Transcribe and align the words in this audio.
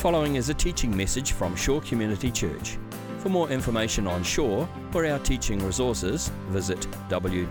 following 0.00 0.36
is 0.36 0.48
a 0.48 0.54
teaching 0.54 0.96
message 0.96 1.32
from 1.32 1.54
Shore 1.54 1.82
Community 1.82 2.30
Church. 2.30 2.78
For 3.18 3.28
more 3.28 3.50
information 3.50 4.06
on 4.06 4.22
Shore 4.22 4.66
or 4.94 5.04
our 5.04 5.18
teaching 5.18 5.62
resources, 5.62 6.32
visit 6.48 6.80
www.shore.org.nz. 7.10 7.50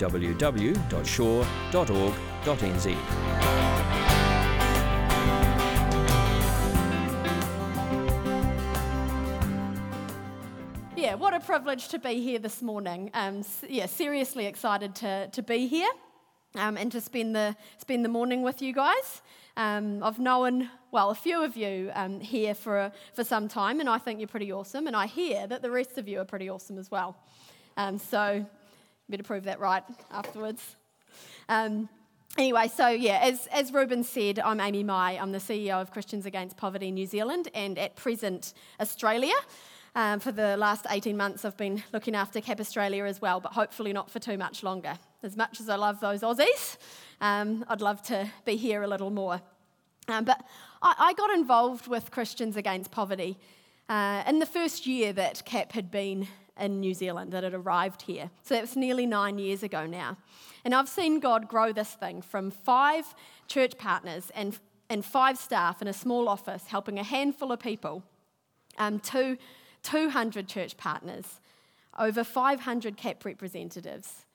Yeah, 10.98 11.14
what 11.14 11.36
a 11.36 11.40
privilege 11.40 11.90
to 11.90 12.00
be 12.00 12.20
here 12.20 12.40
this 12.40 12.64
morning. 12.64 13.12
Um, 13.14 13.44
yeah, 13.68 13.86
seriously 13.86 14.48
excited 14.48 14.96
to, 14.96 15.28
to 15.28 15.44
be 15.44 15.68
here 15.68 15.92
um, 16.56 16.78
and 16.78 16.92
to 16.94 17.00
spend 17.00 17.36
the, 17.36 17.56
spend 17.78 18.04
the 18.04 18.10
morning 18.10 18.42
with 18.42 18.60
you 18.60 18.74
guys. 18.74 19.22
Um, 19.60 20.02
I've 20.04 20.20
known, 20.20 20.70
well, 20.90 21.10
a 21.10 21.16
few 21.16 21.44
of 21.44 21.58
you 21.58 21.92
um, 21.94 22.22
here 22.22 22.54
for, 22.54 22.94
for 23.14 23.26
some 23.26 23.50
time, 23.50 23.82
and 23.82 23.90
I 23.90 23.98
think 23.98 24.20
you're 24.22 24.30
pretty 24.30 24.54
awesome. 24.54 24.88
And 24.88 24.96
I 24.96 25.06
hear 25.06 25.48
that 25.48 25.62
the 25.62 25.70
rest 25.70 25.98
of 25.98 26.08
you 26.08 26.22
are 26.22 26.26
pretty 26.26 26.50
awesome 26.50 26.78
as 26.78 26.90
well. 26.90 27.18
Um, 27.76 27.98
so, 27.98 28.46
better 29.10 29.22
prove 29.22 29.44
that 29.44 29.60
right 29.60 29.84
afterwards. 30.12 30.64
Um, 31.50 31.90
Anyway, 32.38 32.68
so 32.68 32.88
yeah, 32.88 33.20
as, 33.24 33.48
as 33.48 33.74
Ruben 33.74 34.04
said, 34.04 34.38
I'm 34.38 34.62
Amy 34.62 34.84
Mai. 34.84 35.18
I'm 35.20 35.32
the 35.32 35.40
CEO 35.40 35.82
of 35.82 35.92
Christians 35.92 36.28
Against 36.28 36.58
Poverty 36.58 36.92
New 36.92 37.08
Zealand 37.08 37.50
and 37.56 37.78
at 37.80 37.96
present 37.96 38.54
Australia. 38.80 39.34
Um, 39.96 40.20
for 40.20 40.32
the 40.32 40.56
last 40.56 40.86
18 40.90 41.18
months, 41.18 41.44
I've 41.44 41.58
been 41.58 41.84
looking 41.92 42.14
after 42.14 42.40
Cap 42.40 42.60
Australia 42.60 43.04
as 43.06 43.20
well, 43.20 43.40
but 43.40 43.54
hopefully 43.54 43.92
not 43.94 44.12
for 44.12 44.20
too 44.20 44.38
much 44.38 44.62
longer. 44.62 45.00
As 45.22 45.36
much 45.36 45.60
as 45.60 45.68
I 45.68 45.76
love 45.76 46.00
those 46.00 46.22
Aussies, 46.22 46.78
um, 47.20 47.66
I'd 47.68 47.82
love 47.82 48.02
to 48.04 48.32
be 48.46 48.56
here 48.56 48.84
a 48.84 48.88
little 48.88 49.10
more. 49.10 49.42
Um, 50.08 50.24
but 50.24 50.46
I, 50.82 50.96
I 50.98 51.14
got 51.14 51.30
involved 51.32 51.88
with 51.88 52.10
Christians 52.10 52.56
Against 52.56 52.90
Poverty 52.90 53.38
uh, 53.90 54.24
in 54.26 54.40
the 54.40 54.46
first 54.46 54.88
year 54.88 55.12
that 55.12 55.44
CAP 55.44 55.74
had 55.74 55.92
been 55.92 56.26
in 56.58 56.80
New 56.80 56.94
Zealand, 56.94 57.34
that 57.34 57.44
it 57.44 57.54
arrived 57.54 58.04
here. 58.04 58.30
So 58.44 58.56
that's 58.56 58.78
nearly 58.78 59.06
nine 59.06 59.38
years 59.38 59.62
ago 59.62 59.86
now. 59.86 60.16
And 60.64 60.74
I've 60.74 60.88
seen 60.88 61.20
God 61.20 61.50
grow 61.50 61.74
this 61.74 61.90
thing 61.90 62.22
from 62.22 62.50
five 62.50 63.14
church 63.48 63.78
partners 63.78 64.32
and, 64.34 64.58
and 64.90 65.04
five 65.04 65.38
staff 65.38 65.82
in 65.82 65.90
a 65.90 65.94
small 65.94 66.30
office 66.30 66.68
helping 66.68 66.98
a 66.98 67.04
handful 67.04 67.52
of 67.52 67.60
people 67.60 68.04
um, 68.78 69.00
to 69.00 69.38
200 69.84 70.48
church 70.48 70.78
partners, 70.78 71.42
over 71.98 72.24
500 72.24 72.96
CAP 72.96 73.26
representatives, 73.26 74.26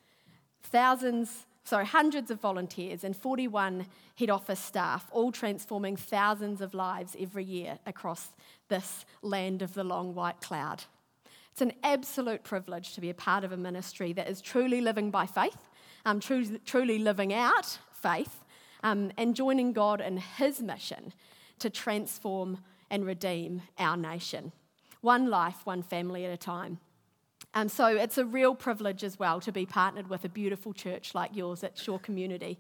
thousands, 0.64 1.46
sorry, 1.64 1.86
hundreds 1.86 2.30
of 2.30 2.40
volunteers, 2.40 3.04
and 3.04 3.16
41 3.16 3.86
head 4.18 4.30
office 4.30 4.60
staff, 4.60 5.08
all 5.12 5.32
transforming 5.32 5.96
thousands 5.96 6.60
of 6.60 6.74
lives 6.74 7.16
every 7.18 7.44
year 7.44 7.78
across 7.86 8.28
this 8.68 9.04
land 9.22 9.62
of 9.62 9.74
the 9.74 9.84
long 9.84 10.14
white 10.14 10.40
cloud. 10.40 10.84
It's 11.52 11.62
an 11.62 11.72
absolute 11.84 12.42
privilege 12.42 12.94
to 12.94 13.00
be 13.00 13.10
a 13.10 13.14
part 13.14 13.44
of 13.44 13.52
a 13.52 13.56
ministry 13.56 14.12
that 14.14 14.28
is 14.28 14.40
truly 14.40 14.80
living 14.80 15.10
by 15.10 15.26
faith, 15.26 15.70
um, 16.04 16.18
truly, 16.18 16.58
truly 16.64 16.98
living 16.98 17.32
out 17.32 17.78
faith, 17.92 18.44
um, 18.82 19.12
and 19.16 19.36
joining 19.36 19.72
God 19.72 20.00
in 20.00 20.16
His 20.16 20.60
mission 20.60 21.12
to 21.60 21.70
transform 21.70 22.58
and 22.90 23.06
redeem 23.06 23.62
our 23.78 23.96
nation. 23.96 24.52
One 25.00 25.30
life, 25.30 25.64
one 25.64 25.82
family 25.82 26.24
at 26.24 26.32
a 26.32 26.36
time. 26.36 26.80
Um, 27.54 27.68
so 27.68 27.86
it's 27.86 28.18
a 28.18 28.24
real 28.24 28.54
privilege 28.54 29.04
as 29.04 29.18
well 29.18 29.40
to 29.40 29.52
be 29.52 29.64
partnered 29.64 30.10
with 30.10 30.24
a 30.24 30.28
beautiful 30.28 30.72
church 30.72 31.14
like 31.14 31.34
yours 31.34 31.62
at 31.62 31.78
Shore 31.78 32.00
Community. 32.00 32.58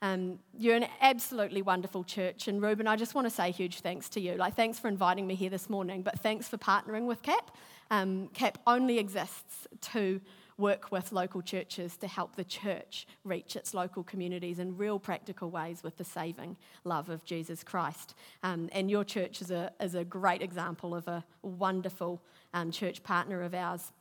Um, 0.00 0.38
you're 0.58 0.74
an 0.74 0.86
absolutely 1.00 1.62
wonderful 1.62 2.02
church, 2.02 2.48
and 2.48 2.60
Ruben, 2.60 2.88
I 2.88 2.96
just 2.96 3.14
want 3.14 3.26
to 3.26 3.30
say 3.30 3.52
huge 3.52 3.80
thanks 3.80 4.08
to 4.10 4.20
you. 4.20 4.34
Like, 4.34 4.56
thanks 4.56 4.78
for 4.78 4.88
inviting 4.88 5.26
me 5.26 5.36
here 5.36 5.50
this 5.50 5.70
morning, 5.70 6.02
but 6.02 6.18
thanks 6.18 6.48
for 6.48 6.56
partnering 6.56 7.06
with 7.06 7.22
CAP. 7.22 7.56
Um, 7.90 8.28
CAP 8.28 8.58
only 8.66 8.98
exists 8.98 9.68
to 9.92 10.20
work 10.58 10.90
with 10.90 11.12
local 11.12 11.42
churches 11.42 11.96
to 11.98 12.08
help 12.08 12.36
the 12.36 12.44
church 12.44 13.06
reach 13.24 13.54
its 13.54 13.74
local 13.74 14.02
communities 14.02 14.58
in 14.58 14.76
real 14.76 14.98
practical 14.98 15.50
ways 15.50 15.82
with 15.82 15.96
the 15.98 16.04
saving 16.04 16.56
love 16.84 17.08
of 17.08 17.24
Jesus 17.24 17.62
Christ. 17.62 18.14
Um, 18.42 18.68
and 18.72 18.90
your 18.90 19.04
church 19.04 19.40
is 19.40 19.50
a, 19.50 19.72
is 19.80 19.94
a 19.94 20.04
great 20.04 20.42
example 20.42 20.94
of 20.94 21.06
a 21.06 21.24
wonderful 21.42 22.22
um, 22.54 22.70
church 22.70 23.02
partner 23.02 23.42
of 23.42 23.54
ours. 23.54 23.92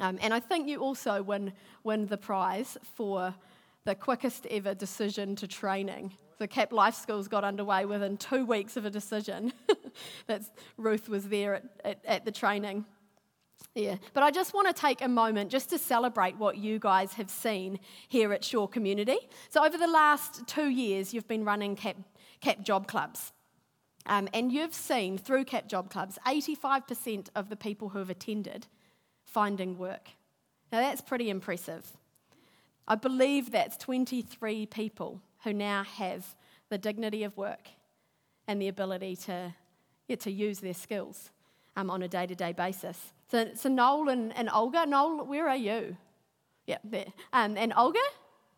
Um, 0.00 0.18
and 0.20 0.34
I 0.34 0.40
think 0.40 0.68
you 0.68 0.80
also 0.80 1.22
win, 1.22 1.52
win 1.84 2.06
the 2.06 2.16
prize 2.16 2.76
for 2.94 3.34
the 3.84 3.94
quickest 3.94 4.46
ever 4.46 4.74
decision 4.74 5.36
to 5.36 5.46
training. 5.46 6.12
The 6.38 6.48
CAP 6.48 6.72
Life 6.72 6.94
Skills 6.94 7.28
got 7.28 7.44
underway 7.44 7.84
within 7.84 8.16
two 8.16 8.44
weeks 8.44 8.76
of 8.76 8.84
a 8.84 8.90
decision. 8.90 9.52
That's 10.26 10.50
Ruth 10.76 11.08
was 11.08 11.28
there 11.28 11.54
at, 11.54 11.64
at, 11.84 12.04
at 12.04 12.24
the 12.24 12.32
training. 12.32 12.84
Yeah, 13.74 13.96
but 14.12 14.22
I 14.22 14.30
just 14.30 14.52
want 14.52 14.68
to 14.68 14.72
take 14.72 15.00
a 15.00 15.08
moment 15.08 15.50
just 15.50 15.70
to 15.70 15.78
celebrate 15.78 16.36
what 16.36 16.58
you 16.58 16.78
guys 16.78 17.14
have 17.14 17.30
seen 17.30 17.78
here 18.08 18.32
at 18.32 18.44
Shore 18.44 18.68
Community. 18.68 19.16
So, 19.48 19.64
over 19.64 19.78
the 19.78 19.88
last 19.88 20.46
two 20.46 20.68
years, 20.68 21.14
you've 21.14 21.26
been 21.26 21.44
running 21.44 21.74
CAP, 21.74 21.96
CAP 22.40 22.62
Job 22.62 22.86
Clubs. 22.86 23.32
Um, 24.06 24.28
and 24.34 24.52
you've 24.52 24.74
seen 24.74 25.16
through 25.18 25.44
CAP 25.44 25.66
Job 25.66 25.90
Clubs 25.90 26.18
85% 26.26 27.28
of 27.34 27.48
the 27.48 27.56
people 27.56 27.88
who 27.88 27.98
have 27.98 28.10
attended 28.10 28.66
finding 29.34 29.76
work. 29.76 30.10
Now, 30.72 30.80
that's 30.80 31.00
pretty 31.00 31.28
impressive. 31.28 31.84
I 32.86 32.94
believe 32.94 33.50
that's 33.50 33.76
23 33.76 34.66
people 34.66 35.20
who 35.42 35.52
now 35.52 35.82
have 35.82 36.36
the 36.70 36.78
dignity 36.78 37.24
of 37.24 37.36
work 37.36 37.68
and 38.46 38.62
the 38.62 38.68
ability 38.68 39.16
to, 39.16 39.54
yeah, 40.06 40.16
to 40.16 40.30
use 40.30 40.60
their 40.60 40.74
skills 40.74 41.30
um, 41.76 41.90
on 41.90 42.02
a 42.02 42.08
day 42.08 42.26
to 42.26 42.34
day 42.34 42.52
basis. 42.52 43.12
So, 43.30 43.48
so 43.54 43.68
Noel 43.68 44.08
and, 44.10 44.36
and 44.36 44.48
Olga, 44.48 44.86
Noel, 44.86 45.24
where 45.26 45.48
are 45.48 45.56
you? 45.56 45.96
Yeah, 46.66 46.78
there. 46.84 47.12
Um, 47.32 47.56
and 47.56 47.72
Olga, 47.76 47.98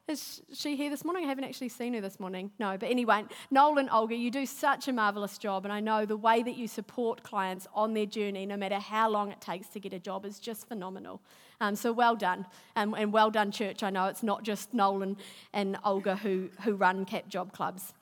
is 0.09 0.41
she 0.53 0.77
here 0.77 0.89
this 0.89 1.05
morning? 1.05 1.25
I 1.25 1.29
haven't 1.29 1.45
actually 1.45 1.69
seen 1.69 1.95
her 1.95 2.01
this 2.01 2.21
morning. 2.21 2.53
No, 2.61 2.77
but 2.79 2.91
anyway, 2.91 3.25
Noel 3.51 3.79
and 3.79 3.91
Olga, 3.91 4.15
you 4.15 4.31
do 4.31 4.47
such 4.47 4.87
a 4.87 4.93
marvellous 4.93 5.37
job, 5.37 5.65
and 5.65 5.73
I 5.73 5.81
know 5.81 6.07
the 6.07 6.17
way 6.17 6.45
that 6.45 6.57
you 6.57 6.69
support 6.69 7.25
clients 7.25 7.67
on 7.75 7.93
their 7.93 8.07
journey, 8.07 8.47
no 8.47 8.57
matter 8.57 8.79
how 8.79 9.11
long 9.11 9.33
it 9.33 9.41
takes 9.41 9.67
to 9.69 9.81
get 9.81 9.93
a 9.93 9.99
job, 9.99 10.25
is 10.25 10.39
just 10.39 10.69
phenomenal. 10.69 11.21
Um, 11.61 11.75
so 11.75 11.93
well 11.93 12.15
done, 12.15 12.47
um, 12.77 12.95
and 12.95 13.13
well 13.13 13.31
done, 13.31 13.51
church. 13.51 13.83
I 13.83 13.91
know 13.91 14.07
it's 14.07 14.23
not 14.23 14.45
just 14.45 14.73
Noel 14.73 15.03
and, 15.03 15.17
and 15.53 15.77
Olga 15.85 16.17
who, 16.17 16.51
who 16.63 16.77
run 16.77 17.05
CAP 17.05 17.29
Job 17.29 17.53
Clubs, 17.53 17.93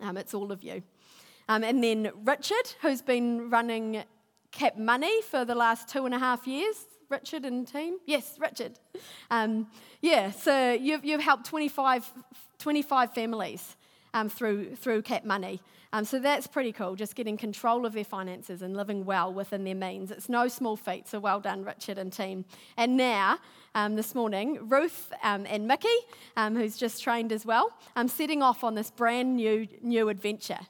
um, 0.00 0.18
it's 0.18 0.34
all 0.34 0.52
of 0.52 0.62
you. 0.62 0.82
Um, 1.48 1.64
and 1.64 1.82
then 1.82 2.10
Richard, 2.24 2.74
who's 2.82 3.02
been 3.02 3.48
running 3.48 4.04
CAP 4.50 4.76
Money 4.76 5.22
for 5.22 5.44
the 5.44 5.54
last 5.54 5.88
two 5.88 6.04
and 6.04 6.14
a 6.14 6.18
half 6.18 6.46
years. 6.46 6.86
Richard 7.14 7.44
and 7.44 7.64
team? 7.64 7.98
Yes, 8.06 8.38
Richard. 8.40 8.72
Um, 9.30 9.68
yeah, 10.00 10.32
so 10.32 10.72
you've, 10.72 11.04
you've 11.04 11.20
helped 11.20 11.46
25, 11.46 12.12
25 12.58 13.14
families 13.14 13.76
um, 14.14 14.28
through, 14.28 14.74
through 14.74 15.02
CAP 15.02 15.24
Money. 15.24 15.60
Um, 15.92 16.04
so 16.04 16.18
that's 16.18 16.48
pretty 16.48 16.72
cool, 16.72 16.96
just 16.96 17.14
getting 17.14 17.36
control 17.36 17.86
of 17.86 17.92
their 17.92 18.02
finances 18.02 18.62
and 18.62 18.76
living 18.76 19.04
well 19.04 19.32
within 19.32 19.62
their 19.62 19.76
means. 19.76 20.10
It's 20.10 20.28
no 20.28 20.48
small 20.48 20.74
feat, 20.74 21.06
so 21.06 21.20
well 21.20 21.38
done, 21.38 21.62
Richard 21.62 21.98
and 21.98 22.12
team. 22.12 22.46
And 22.76 22.96
now, 22.96 23.38
um, 23.76 23.94
this 23.94 24.12
morning, 24.12 24.68
Ruth 24.68 25.12
um, 25.22 25.46
and 25.48 25.68
Mickey, 25.68 25.86
um, 26.36 26.56
who's 26.56 26.76
just 26.76 27.00
trained 27.00 27.30
as 27.30 27.46
well, 27.46 27.72
I'm 27.94 28.08
setting 28.08 28.42
off 28.42 28.64
on 28.64 28.74
this 28.74 28.90
brand 28.90 29.36
new, 29.36 29.68
new 29.82 30.08
adventure. 30.08 30.66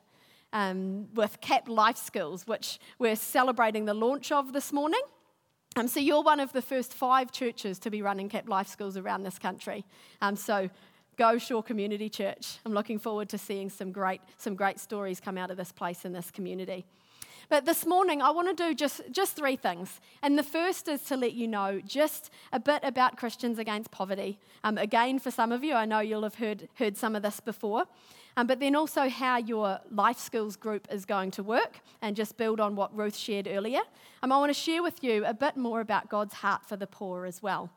Um, 0.52 1.08
with 1.14 1.40
CAP 1.40 1.68
Life 1.68 1.96
Skills, 1.96 2.46
which 2.46 2.78
we're 3.00 3.16
celebrating 3.16 3.86
the 3.86 3.94
launch 3.94 4.30
of 4.30 4.52
this 4.52 4.72
morning. 4.72 5.00
Um, 5.76 5.88
so 5.88 5.98
you're 5.98 6.22
one 6.22 6.38
of 6.38 6.52
the 6.52 6.62
first 6.62 6.94
five 6.94 7.32
churches 7.32 7.80
to 7.80 7.90
be 7.90 8.00
running 8.00 8.28
CAP 8.28 8.48
Life 8.48 8.68
Skills 8.68 8.96
around 8.96 9.24
this 9.24 9.40
country. 9.40 9.84
Um, 10.22 10.36
so 10.36 10.70
go 11.16 11.36
Shore 11.36 11.64
Community 11.64 12.08
Church. 12.08 12.58
I'm 12.64 12.72
looking 12.72 12.98
forward 12.98 13.28
to 13.30 13.38
seeing 13.38 13.68
some 13.68 13.90
great, 13.90 14.20
some 14.36 14.54
great 14.54 14.78
stories 14.78 15.18
come 15.18 15.36
out 15.36 15.50
of 15.50 15.56
this 15.56 15.72
place 15.72 16.04
and 16.04 16.14
this 16.14 16.30
community. 16.30 16.84
But 17.48 17.64
this 17.64 17.84
morning, 17.86 18.22
I 18.22 18.30
want 18.30 18.48
to 18.48 18.54
do 18.54 18.74
just, 18.74 19.02
just 19.10 19.36
three 19.36 19.56
things. 19.56 20.00
And 20.22 20.38
the 20.38 20.42
first 20.42 20.88
is 20.88 21.02
to 21.02 21.16
let 21.16 21.34
you 21.34 21.46
know 21.46 21.80
just 21.84 22.30
a 22.52 22.60
bit 22.60 22.80
about 22.82 23.16
Christians 23.16 23.58
Against 23.58 23.90
Poverty. 23.90 24.38
Um, 24.62 24.78
again, 24.78 25.18
for 25.18 25.30
some 25.30 25.52
of 25.52 25.62
you, 25.62 25.74
I 25.74 25.84
know 25.84 26.00
you'll 26.00 26.22
have 26.22 26.36
heard, 26.36 26.68
heard 26.74 26.96
some 26.96 27.14
of 27.14 27.22
this 27.22 27.40
before. 27.40 27.84
Um, 28.36 28.46
but 28.46 28.58
then 28.58 28.74
also 28.74 29.08
how 29.08 29.36
your 29.36 29.78
life 29.90 30.18
skills 30.18 30.56
group 30.56 30.88
is 30.90 31.04
going 31.04 31.30
to 31.32 31.42
work 31.42 31.80
and 32.02 32.16
just 32.16 32.36
build 32.36 32.58
on 32.60 32.74
what 32.74 32.96
Ruth 32.96 33.16
shared 33.16 33.46
earlier. 33.46 33.80
Um, 34.22 34.32
I 34.32 34.38
want 34.38 34.50
to 34.50 34.58
share 34.58 34.82
with 34.82 35.04
you 35.04 35.24
a 35.24 35.34
bit 35.34 35.56
more 35.56 35.80
about 35.80 36.08
God's 36.08 36.34
heart 36.34 36.66
for 36.66 36.76
the 36.76 36.86
poor 36.86 37.26
as 37.26 37.42
well. 37.42 37.70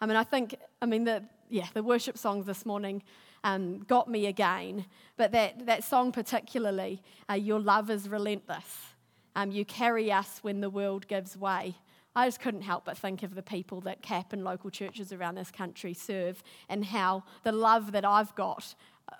I 0.00 0.06
mean, 0.06 0.16
I 0.16 0.22
think, 0.22 0.54
I 0.80 0.86
mean, 0.86 1.04
the, 1.04 1.24
yeah, 1.48 1.66
the 1.74 1.82
worship 1.82 2.16
songs 2.16 2.46
this 2.46 2.64
morning 2.64 3.02
um, 3.42 3.80
got 3.80 4.08
me 4.08 4.26
again, 4.26 4.86
but 5.16 5.32
that, 5.32 5.66
that 5.66 5.82
song 5.82 6.12
particularly, 6.12 7.02
uh, 7.28 7.34
Your 7.34 7.58
Love 7.58 7.90
is 7.90 8.08
Relentless. 8.08 8.93
Um, 9.36 9.50
you 9.50 9.64
carry 9.64 10.12
us 10.12 10.38
when 10.42 10.60
the 10.60 10.70
world 10.70 11.08
gives 11.08 11.36
way. 11.36 11.76
I 12.16 12.26
just 12.26 12.40
couldn't 12.40 12.62
help 12.62 12.84
but 12.84 12.96
think 12.96 13.22
of 13.24 13.34
the 13.34 13.42
people 13.42 13.80
that 13.82 14.00
CAP 14.00 14.32
and 14.32 14.44
local 14.44 14.70
churches 14.70 15.12
around 15.12 15.34
this 15.34 15.50
country 15.50 15.94
serve 15.94 16.42
and 16.68 16.84
how 16.84 17.24
the 17.42 17.50
love 17.50 17.92
that 17.92 18.04
I've 18.04 18.34
got 18.36 18.74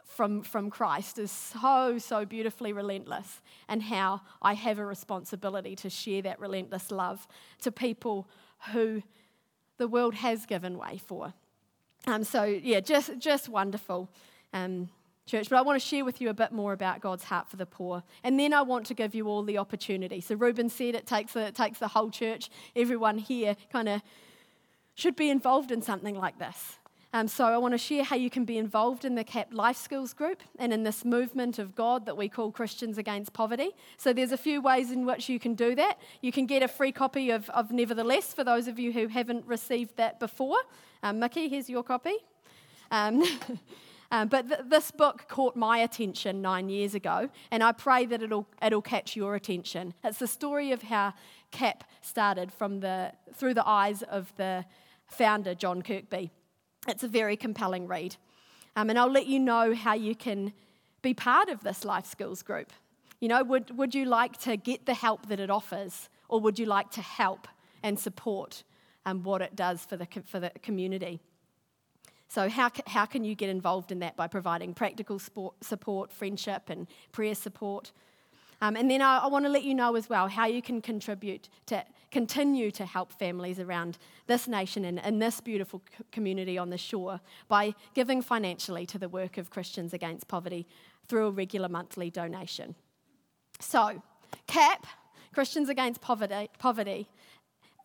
from, 0.05 0.43
from 0.43 0.71
Christ 0.71 1.19
is 1.19 1.31
so, 1.31 1.99
so 1.99 2.25
beautifully 2.25 2.73
relentless, 2.73 3.41
and 3.69 3.83
how 3.83 4.21
I 4.41 4.55
have 4.55 4.79
a 4.79 4.85
responsibility 4.85 5.75
to 5.77 5.91
share 5.91 6.23
that 6.23 6.41
relentless 6.41 6.91
love 6.91 7.27
to 7.63 7.73
people 7.73 8.29
who 8.73 9.03
the 9.77 9.89
world 9.89 10.15
has 10.15 10.47
given 10.47 10.79
way 10.79 10.99
for. 10.99 11.35
Um, 12.07 12.23
so, 12.25 12.45
yeah, 12.45 12.81
just, 12.81 13.19
just 13.19 13.49
wonderful. 13.49 14.09
Um, 14.53 14.89
church, 15.27 15.49
but 15.49 15.57
I 15.57 15.63
want 15.63 15.81
to 15.81 15.87
share 15.87 16.05
with 16.05 16.21
you 16.21 16.29
a 16.29 16.35
bit 16.35 16.53
more 16.53 16.73
about 16.73 17.01
God's 17.01 17.25
heart 17.25 17.49
for 17.49 17.57
the 17.57 17.67
poor. 17.67 18.03
And 18.23 18.39
then 18.39 18.53
I 18.53 18.63
want 18.63 18.87
to 18.87 18.95
give 18.95 19.15
you 19.15 19.27
all 19.29 19.43
the 19.43 19.59
opportunity. 19.59 20.21
So 20.21 20.35
Ruben 20.35 20.69
said 20.69 20.95
it 20.95 21.07
takes, 21.07 21.35
it 21.37 21.55
takes 21.55 21.79
the 21.79 21.89
whole 21.89 22.11
church, 22.11 22.51
everyone 22.77 23.19
here 23.19 23.57
kind 23.73 23.89
of 23.89 24.03
should 24.95 25.17
be 25.17 25.31
involved 25.31 25.71
in 25.71 25.83
something 25.83 26.15
like 26.15 26.39
this. 26.39 26.79
Um, 27.15 27.29
so 27.29 27.45
I 27.45 27.59
want 27.59 27.73
to 27.75 27.79
share 27.79 28.03
how 28.03 28.17
you 28.17 28.29
can 28.29 28.45
be 28.45 28.59
involved 28.59 29.05
in 29.05 29.15
the 29.15 29.23
CAP 29.23 29.55
Life 29.55 29.77
Skills 29.77 30.13
group 30.13 30.43
and 30.59 30.73
in 30.73 30.83
this 30.83 31.05
movement 31.05 31.61
of 31.61 31.77
God 31.77 32.07
that 32.07 32.17
we 32.17 32.29
call 32.29 32.51
Christians 32.51 32.99
Against 32.99 33.33
Poverty. 33.33 33.71
So 33.99 34.13
there's 34.13 34.33
a 34.33 34.37
few 34.37 34.61
ways 34.61 34.91
in 34.91 35.07
which 35.07 35.29
you 35.29 35.39
can 35.39 35.55
do 35.55 35.77
that. 35.77 36.01
You 36.23 36.33
can 36.33 36.47
get 36.47 36.65
a 36.65 36.69
free 36.69 36.91
copy 36.91 37.31
of, 37.31 37.49
of 37.51 37.71
Nevertheless 37.71 38.35
for 38.35 38.43
those 38.43 38.67
of 38.67 38.81
you 38.81 38.93
who 38.93 39.07
haven't 39.07 39.47
received 39.47 39.97
that 39.97 40.19
before. 40.19 40.59
Um, 41.05 41.21
Mickey, 41.21 41.49
here's 41.49 41.71
your 41.71 41.85
copy. 41.85 42.17
Um, 42.91 43.23
Um, 44.11 44.29
but 44.29 44.49
th- 44.49 44.61
this 44.69 44.91
book 44.91 45.27
caught 45.29 45.57
my 45.57 45.79
attention 45.79 46.43
nine 46.43 46.69
years 46.69 46.95
ago, 46.95 47.31
and 47.51 47.63
I 47.63 47.73
pray 47.73 48.07
that 48.07 48.23
it'll, 48.23 48.47
it'll 48.63 48.83
catch 48.83 49.17
your 49.17 49.35
attention. 49.35 49.95
It's 50.05 50.19
the 50.19 50.27
story 50.27 50.73
of 50.73 50.83
how 50.83 51.15
CAP 51.51 51.85
started 52.01 52.53
from 52.53 52.81
the, 52.81 53.13
through 53.35 53.55
the 53.55 53.67
eyes 53.67 54.03
of 54.03 54.33
the 54.37 54.65
founder, 55.07 55.55
John 55.55 55.83
Kirkby. 55.83 56.31
It's 56.87 57.03
a 57.03 57.09
very 57.09 57.37
compelling 57.37 57.87
read. 57.87 58.17
Um, 58.77 58.91
and 58.91 58.99
I'll 58.99 59.11
let 59.11 59.27
you 59.27 59.39
know 59.39 59.75
how 59.75 59.95
you 59.95 60.15
can 60.15 60.53
be 61.03 61.15
part 61.15 61.49
of 61.49 61.63
this 61.63 61.85
life 61.85 62.07
skills 62.07 62.43
group. 62.43 62.73
You 63.21 63.29
know, 63.29 63.43
would, 63.45 63.77
would 63.79 63.95
you 63.95 64.05
like 64.05 64.39
to 64.41 64.57
get 64.57 64.87
the 64.87 64.95
help 64.95 65.29
that 65.29 65.41
it 65.41 65.51
offers, 65.51 66.09
or 66.29 66.41
would 66.41 66.59
you 66.59 66.67
like 66.67 66.91
to 66.93 67.01
help 67.01 67.49
and 67.83 67.99
support 67.99 68.65
um, 69.07 69.23
what 69.23 69.41
it 69.41 69.55
does 69.55 69.85
for 69.85 69.97
the, 69.97 70.07
for 70.27 70.41
the 70.41 70.51
community? 70.63 71.21
So, 72.29 72.49
how, 72.49 72.71
how 72.87 73.07
can 73.07 73.25
you 73.25 73.35
get 73.35 73.49
involved 73.49 73.93
in 73.93 74.01
that 74.01 74.17
by 74.17 74.27
providing 74.27 74.75
practical 74.75 75.19
sport, 75.19 75.55
support, 75.63 76.13
friendship, 76.13 76.69
and 76.69 76.87
prayer 77.13 77.35
support? 77.35 77.93
Um, 78.61 78.77
and 78.77 78.91
then 78.91 79.03
I, 79.03 79.19
I 79.19 79.27
want 79.27 79.45
to 79.45 79.51
let 79.51 79.63
you 79.63 79.75
know 79.75 79.95
as 79.95 80.09
well 80.09 80.29
how 80.29 80.47
you 80.47 80.63
can 80.63 80.81
contribute 80.81 81.49
to 81.67 81.85
continue 82.11 82.71
to 82.71 82.87
help 82.87 83.13
families 83.13 83.59
around 83.59 83.99
this 84.27 84.47
nation 84.47 84.85
and 84.85 85.01
in 85.01 85.19
this 85.19 85.41
beautiful 85.41 85.83
community 86.13 86.57
on 86.57 86.71
the 86.71 86.79
shore 86.79 87.21
by 87.49 87.75
giving 87.93 88.23
financially 88.23 88.87
to 88.87 88.99
the 88.99 89.09
work 89.09 89.37
of 89.37 89.51
Christians 89.51 89.93
Against 89.93 90.29
Poverty 90.29 90.67
through 91.09 91.27
a 91.27 91.31
regular 91.31 91.69
monthly 91.69 92.11
donation. 92.11 92.75
So, 93.61 94.03
CAP, 94.47 94.87
Christians 95.35 95.69
Against 95.69 96.01
Poverty, 96.01 96.49
Poverty 96.59 97.09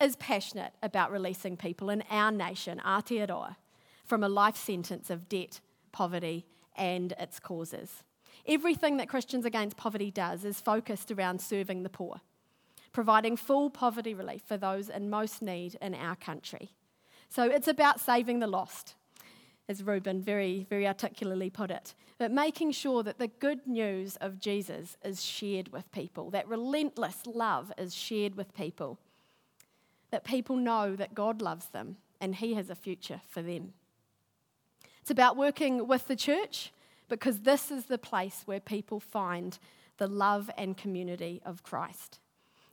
is 0.00 0.16
passionate 0.16 0.72
about 0.82 1.12
releasing 1.12 1.56
people 1.56 1.90
in 1.90 2.02
our 2.10 2.30
nation, 2.30 2.80
Aotearoa, 2.84 3.56
from 4.10 4.24
a 4.24 4.28
life 4.28 4.56
sentence 4.56 5.08
of 5.08 5.28
debt, 5.28 5.60
poverty, 5.92 6.44
and 6.74 7.12
its 7.12 7.38
causes. 7.38 8.02
Everything 8.44 8.96
that 8.96 9.08
Christians 9.08 9.44
Against 9.44 9.76
Poverty 9.76 10.10
does 10.10 10.44
is 10.44 10.60
focused 10.60 11.12
around 11.12 11.40
serving 11.40 11.84
the 11.84 11.88
poor, 11.88 12.20
providing 12.92 13.36
full 13.36 13.70
poverty 13.70 14.12
relief 14.12 14.42
for 14.44 14.56
those 14.56 14.88
in 14.88 15.10
most 15.10 15.42
need 15.42 15.78
in 15.80 15.94
our 15.94 16.16
country. 16.16 16.72
So 17.28 17.44
it's 17.44 17.68
about 17.68 18.00
saving 18.00 18.40
the 18.40 18.48
lost, 18.48 18.96
as 19.68 19.84
Ruben 19.84 20.20
very, 20.20 20.66
very 20.68 20.88
articulately 20.88 21.48
put 21.48 21.70
it, 21.70 21.94
but 22.18 22.32
making 22.32 22.72
sure 22.72 23.04
that 23.04 23.20
the 23.20 23.28
good 23.28 23.64
news 23.64 24.16
of 24.16 24.40
Jesus 24.40 24.96
is 25.04 25.22
shared 25.22 25.68
with 25.68 25.92
people, 25.92 26.30
that 26.30 26.48
relentless 26.48 27.18
love 27.26 27.72
is 27.78 27.94
shared 27.94 28.34
with 28.34 28.56
people, 28.56 28.98
that 30.10 30.24
people 30.24 30.56
know 30.56 30.96
that 30.96 31.14
God 31.14 31.40
loves 31.40 31.66
them 31.66 31.98
and 32.20 32.34
He 32.34 32.54
has 32.54 32.70
a 32.70 32.74
future 32.74 33.20
for 33.28 33.40
them. 33.40 33.72
It's 35.00 35.10
about 35.10 35.36
working 35.36 35.86
with 35.86 36.08
the 36.08 36.16
church 36.16 36.72
because 37.08 37.40
this 37.40 37.70
is 37.70 37.86
the 37.86 37.98
place 37.98 38.42
where 38.44 38.60
people 38.60 39.00
find 39.00 39.58
the 39.98 40.06
love 40.06 40.50
and 40.56 40.76
community 40.76 41.42
of 41.44 41.62
Christ 41.62 42.18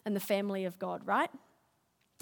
and 0.06 0.15
the 0.15 0.21
family 0.21 0.65
of 0.65 0.79
God, 0.79 1.06
right? 1.06 1.29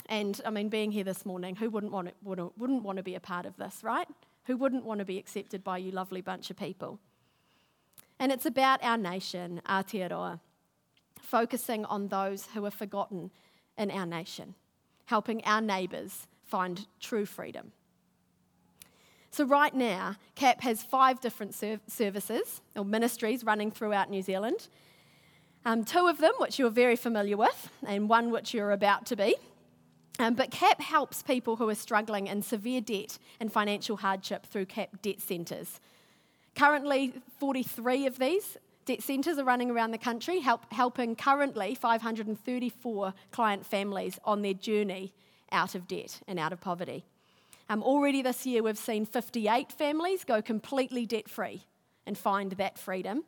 And 0.08 0.40
I 0.46 0.50
mean, 0.50 0.70
being 0.70 0.92
here 0.92 1.04
this 1.04 1.26
morning, 1.26 1.56
who 1.56 1.70
wouldn't 1.70 1.92
want, 1.92 2.08
to, 2.08 2.54
wouldn't 2.58 2.84
want 2.84 2.98
to 2.98 3.04
be 3.04 3.16
a 3.16 3.20
part 3.20 3.46
of 3.46 3.56
this, 3.58 3.80
right? 3.84 4.08
Who 4.46 4.58
wouldn't 4.58 4.86
want 4.86 5.00
to 5.00 5.06
be 5.06 5.18
accepted 5.18 5.64
by 5.64 5.78
you 5.78 5.92
lovely 5.92 6.22
bunch 6.22 6.50
of 6.50 6.58
people? 6.58 7.00
And 8.20 8.32
it's 8.32 8.46
about 8.46 8.84
our 8.84 8.98
nation, 8.98 9.62
Aotearoa, 9.68 10.40
focusing 11.22 11.86
on 11.86 12.08
those 12.08 12.48
who 12.54 12.66
are 12.66 12.72
forgotten 12.72 13.32
in 13.78 13.92
our 13.92 14.06
nation, 14.06 14.56
helping 15.06 15.44
our 15.44 15.62
neighbours 15.62 16.28
find 16.44 16.88
true 17.00 17.26
freedom. 17.26 17.72
So, 19.36 19.44
right 19.44 19.74
now, 19.74 20.16
CAP 20.36 20.62
has 20.62 20.82
five 20.82 21.20
different 21.20 21.54
serv- 21.54 21.82
services 21.88 22.62
or 22.74 22.86
ministries 22.86 23.44
running 23.44 23.70
throughout 23.70 24.10
New 24.10 24.22
Zealand. 24.22 24.70
Um, 25.66 25.84
two 25.84 26.08
of 26.08 26.20
them, 26.20 26.32
which 26.38 26.58
you're 26.58 26.70
very 26.70 26.96
familiar 26.96 27.36
with, 27.36 27.70
and 27.86 28.08
one 28.08 28.32
which 28.32 28.54
you're 28.54 28.72
about 28.72 29.06
to 29.08 29.18
be. 29.18 29.36
Um, 30.20 30.36
but 30.36 30.52
CAP 30.52 30.80
helps 30.80 31.22
people 31.22 31.58
who 31.58 31.68
are 31.68 31.76
struggling 31.76 32.28
in 32.28 32.44
severe 32.44 32.80
debt 32.80 33.18
and 33.42 33.52
financial 33.52 33.98
hardship 33.98 34.46
through 34.46 34.68
CAP 34.68 35.02
debt 35.02 35.20
centres. 35.20 35.82
Currently, 36.56 37.16
43 37.38 38.06
of 38.06 38.18
these 38.18 38.56
debt 38.86 39.04
centres 39.04 39.38
are 39.38 39.44
running 39.44 39.70
around 39.70 39.92
the 39.92 39.98
country, 39.98 40.40
help, 40.40 40.72
helping 40.72 41.14
currently 41.14 41.76
534 41.76 43.14
client 43.32 43.66
families 43.66 44.18
on 44.24 44.44
their 44.44 44.54
journey 44.54 45.14
out 45.52 45.76
of 45.76 45.90
debt 45.90 46.22
and 46.26 46.40
out 46.40 46.54
of 46.54 46.62
poverty. 46.62 47.04
Um, 47.70 47.82
already 47.82 48.22
this 48.22 48.46
year, 48.46 48.62
we've 48.62 48.78
seen 48.78 49.06
58 49.06 49.72
families 49.72 50.24
go 50.24 50.42
completely 50.42 51.06
debt 51.06 51.30
free 51.30 51.64
and 52.06 52.18
find 52.18 52.52
that 52.54 52.78
freedom. 52.78 53.24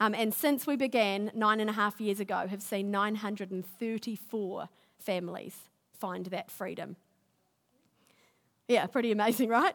Um, 0.00 0.14
and 0.14 0.34
since 0.34 0.66
we 0.66 0.76
began 0.76 1.30
nine 1.34 1.60
and 1.60 1.70
a 1.70 1.72
half 1.72 2.00
years 2.00 2.20
ago, 2.20 2.46
have 2.48 2.62
seen 2.62 2.90
934 2.90 4.68
families 4.98 5.56
find 5.92 6.26
that 6.26 6.50
freedom. 6.50 6.96
Yeah, 8.68 8.86
pretty 8.86 9.12
amazing, 9.12 9.48
right? 9.48 9.74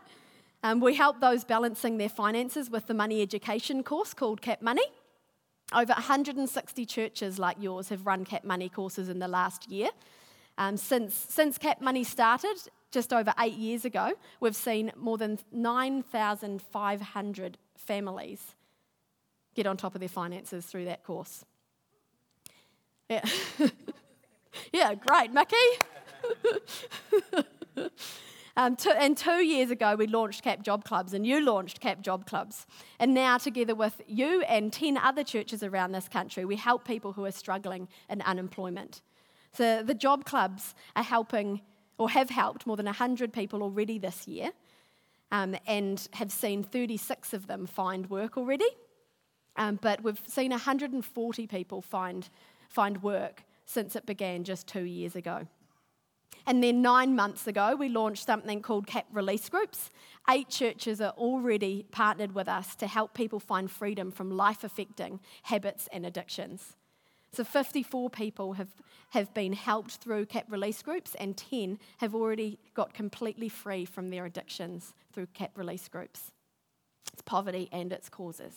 Um, 0.63 0.79
we 0.79 0.93
help 0.93 1.21
those 1.21 1.43
balancing 1.43 1.97
their 1.97 2.09
finances 2.09 2.69
with 2.69 2.87
the 2.87 2.93
money 2.93 3.21
education 3.21 3.81
course 3.81 4.13
called 4.13 4.41
Cap 4.41 4.61
Money. 4.61 4.85
Over 5.73 5.93
160 5.93 6.85
churches 6.85 7.39
like 7.39 7.57
yours 7.59 7.89
have 7.89 8.05
run 8.05 8.25
Cap 8.25 8.43
Money 8.43 8.69
courses 8.69 9.09
in 9.09 9.19
the 9.19 9.27
last 9.27 9.69
year. 9.71 9.89
Um, 10.57 10.77
since, 10.77 11.15
since 11.15 11.57
Cap 11.57 11.81
Money 11.81 12.03
started, 12.03 12.55
just 12.91 13.13
over 13.13 13.33
eight 13.39 13.55
years 13.55 13.85
ago, 13.85 14.11
we've 14.39 14.55
seen 14.55 14.91
more 14.95 15.17
than 15.17 15.39
9,500 15.51 17.57
families 17.75 18.55
get 19.55 19.65
on 19.65 19.77
top 19.77 19.95
of 19.95 19.99
their 19.99 20.09
finances 20.09 20.65
through 20.65 20.85
that 20.85 21.03
course. 21.03 21.43
Yeah, 23.09 23.25
yeah 24.73 24.95
great, 24.95 25.33
Mickey. 25.33 25.55
um, 28.57 28.75
two, 28.75 28.91
and 28.91 29.17
two 29.17 29.43
years 29.43 29.71
ago, 29.71 29.95
we 29.95 30.07
launched 30.07 30.43
CAP 30.43 30.63
Job 30.63 30.85
Clubs, 30.85 31.13
and 31.13 31.27
you 31.27 31.43
launched 31.43 31.81
CAP 31.81 32.01
Job 32.01 32.25
Clubs. 32.25 32.65
And 32.99 33.13
now, 33.13 33.37
together 33.37 33.75
with 33.75 34.01
you 34.07 34.41
and 34.43 34.71
10 34.71 34.97
other 34.97 35.23
churches 35.23 35.63
around 35.63 35.91
this 35.91 36.07
country, 36.07 36.45
we 36.45 36.55
help 36.55 36.85
people 36.85 37.13
who 37.13 37.25
are 37.25 37.31
struggling 37.31 37.89
in 38.09 38.21
unemployment. 38.21 39.01
So 39.53 39.83
the 39.83 39.93
job 39.93 40.25
clubs 40.25 40.75
are 40.95 41.03
helping 41.03 41.61
or 41.97 42.09
have 42.09 42.29
helped 42.29 42.65
more 42.65 42.77
than 42.77 42.85
100 42.85 43.33
people 43.33 43.61
already 43.61 43.99
this 43.99 44.27
year 44.27 44.51
um, 45.31 45.55
and 45.67 46.07
have 46.13 46.31
seen 46.31 46.63
36 46.63 47.33
of 47.33 47.47
them 47.47 47.65
find 47.65 48.09
work 48.09 48.37
already. 48.37 48.69
Um, 49.57 49.77
but 49.81 50.03
we've 50.03 50.21
seen 50.27 50.51
140 50.51 51.47
people 51.47 51.81
find, 51.81 52.29
find 52.69 53.03
work 53.03 53.43
since 53.65 53.95
it 53.95 54.05
began 54.05 54.43
just 54.43 54.67
two 54.67 54.83
years 54.83 55.15
ago. 55.15 55.47
And 56.47 56.63
then 56.63 56.81
nine 56.81 57.15
months 57.15 57.45
ago, 57.45 57.75
we 57.75 57.87
launched 57.87 58.25
something 58.25 58.61
called 58.61 58.87
CAP 58.87 59.05
Release 59.11 59.47
Groups. 59.47 59.91
Eight 60.29 60.49
churches 60.49 60.99
are 60.99 61.11
already 61.11 61.85
partnered 61.91 62.33
with 62.33 62.47
us 62.47 62.75
to 62.77 62.87
help 62.87 63.13
people 63.13 63.39
find 63.39 63.69
freedom 63.69 64.11
from 64.11 64.31
life 64.31 64.63
affecting 64.63 65.19
habits 65.43 65.87
and 65.91 66.05
addictions. 66.05 66.75
So 67.33 67.45
54 67.45 68.09
people 68.09 68.53
have, 68.53 68.75
have 69.11 69.33
been 69.33 69.53
helped 69.53 69.97
through 69.97 70.25
CAP 70.25 70.51
release 70.51 70.81
groups, 70.81 71.15
and 71.15 71.37
10 71.37 71.79
have 71.99 72.13
already 72.13 72.59
got 72.73 72.93
completely 72.93 73.47
free 73.47 73.85
from 73.85 74.09
their 74.09 74.25
addictions 74.25 74.93
through 75.13 75.27
CAP 75.27 75.57
release 75.57 75.87
groups. 75.87 76.31
It's 77.13 77.21
poverty 77.21 77.69
and 77.71 77.93
its 77.93 78.09
causes. 78.09 78.55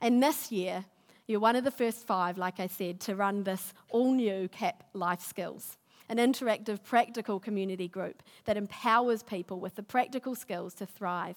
And 0.00 0.22
this 0.22 0.50
year, 0.50 0.84
you're 1.28 1.40
one 1.40 1.56
of 1.56 1.64
the 1.64 1.70
first 1.70 2.06
five, 2.06 2.36
like 2.36 2.58
I 2.58 2.66
said, 2.66 3.00
to 3.00 3.14
run 3.14 3.44
this 3.44 3.72
all 3.90 4.12
new 4.12 4.48
CAP 4.48 4.82
Life 4.92 5.20
Skills, 5.20 5.76
an 6.08 6.16
interactive, 6.16 6.82
practical 6.82 7.38
community 7.38 7.86
group 7.86 8.22
that 8.44 8.56
empowers 8.56 9.22
people 9.22 9.60
with 9.60 9.76
the 9.76 9.82
practical 9.82 10.34
skills 10.34 10.74
to 10.74 10.86
thrive 10.86 11.36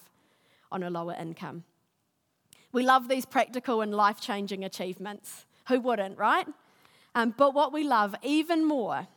on 0.71 0.81
a 0.81 0.89
lower 0.89 1.15
income. 1.19 1.65
We 2.71 2.83
love 2.83 3.09
these 3.09 3.25
practical 3.25 3.81
and 3.81 3.93
life 3.93 4.21
changing 4.21 4.63
achievements. 4.63 5.45
Who 5.71 5.79
wouldn't, 5.79 6.17
right? 6.17 6.45
Um, 7.15 7.33
but 7.37 7.53
what 7.53 7.71
we 7.71 7.85
love 7.85 8.13
even 8.21 8.65
more 8.65 9.07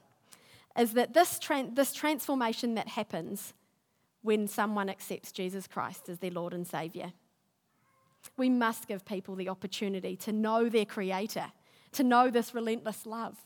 is 0.79 0.93
that 0.93 1.15
this, 1.15 1.41
tra- 1.41 1.69
this 1.73 1.93
transformation 1.93 2.77
that 2.77 2.87
happens 2.87 3.55
when 4.23 4.47
someone 4.47 4.89
accepts 4.89 5.33
Jesus 5.33 5.67
Christ 5.67 6.09
as 6.09 6.19
their 6.19 6.31
Lord 6.31 6.55
and 6.55 6.65
Saviour. 6.65 7.13
We 8.37 8.49
must 8.49 8.87
give 8.87 9.05
people 9.05 9.35
the 9.35 9.49
opportunity 9.49 10.15
to 10.19 10.33
know 10.33 10.69
their 10.69 10.85
Creator, 10.85 11.47
to 11.93 12.05
know 12.05 12.31
this 12.31 12.55
relentless 12.55 13.05
love 13.05 13.37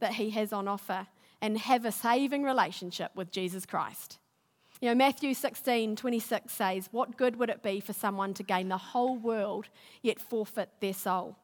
that 0.00 0.14
He 0.14 0.30
has 0.30 0.52
on 0.52 0.66
offer, 0.66 1.06
and 1.40 1.56
have 1.56 1.84
a 1.84 1.92
saving 1.92 2.42
relationship 2.42 3.12
with 3.14 3.30
Jesus 3.30 3.64
Christ. 3.64 4.18
You 4.80 4.88
know, 4.88 4.94
Matthew 4.96 5.34
16, 5.34 5.94
26 5.94 6.52
says, 6.52 6.88
What 6.90 7.16
good 7.16 7.36
would 7.36 7.48
it 7.48 7.62
be 7.62 7.78
for 7.78 7.92
someone 7.92 8.34
to 8.34 8.42
gain 8.42 8.68
the 8.68 8.76
whole 8.76 9.16
world 9.16 9.68
yet 10.02 10.20
forfeit 10.20 10.70
their 10.80 10.94
soul? 10.94 11.36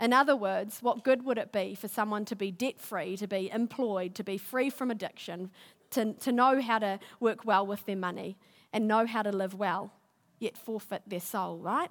In 0.00 0.12
other 0.12 0.34
words, 0.34 0.78
what 0.80 1.04
good 1.04 1.24
would 1.24 1.38
it 1.38 1.52
be 1.52 1.74
for 1.74 1.88
someone 1.88 2.24
to 2.26 2.36
be 2.36 2.50
debt 2.50 2.80
free, 2.80 3.16
to 3.16 3.26
be 3.26 3.50
employed, 3.50 4.14
to 4.16 4.24
be 4.24 4.38
free 4.38 4.68
from 4.68 4.90
addiction, 4.90 5.50
to, 5.90 6.14
to 6.14 6.32
know 6.32 6.60
how 6.60 6.78
to 6.78 6.98
work 7.20 7.44
well 7.44 7.66
with 7.66 7.86
their 7.86 7.96
money 7.96 8.36
and 8.72 8.88
know 8.88 9.06
how 9.06 9.22
to 9.22 9.30
live 9.30 9.54
well, 9.54 9.92
yet 10.38 10.56
forfeit 10.56 11.02
their 11.06 11.20
soul, 11.20 11.58
right? 11.58 11.90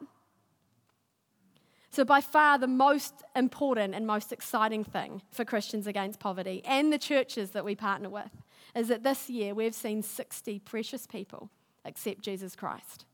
So, 1.91 2.05
by 2.05 2.21
far, 2.21 2.57
the 2.57 2.67
most 2.67 3.15
important 3.35 3.93
and 3.93 4.07
most 4.07 4.31
exciting 4.31 4.85
thing 4.85 5.21
for 5.29 5.43
Christians 5.43 5.87
Against 5.87 6.21
Poverty 6.21 6.61
and 6.65 6.91
the 6.91 6.97
churches 6.97 7.51
that 7.51 7.65
we 7.65 7.75
partner 7.75 8.09
with 8.09 8.31
is 8.73 8.87
that 8.87 9.03
this 9.03 9.29
year 9.29 9.53
we've 9.53 9.75
seen 9.75 10.01
60 10.01 10.59
precious 10.59 11.05
people 11.05 11.49
accept 11.83 12.21
Jesus 12.21 12.55
Christ. 12.55 13.05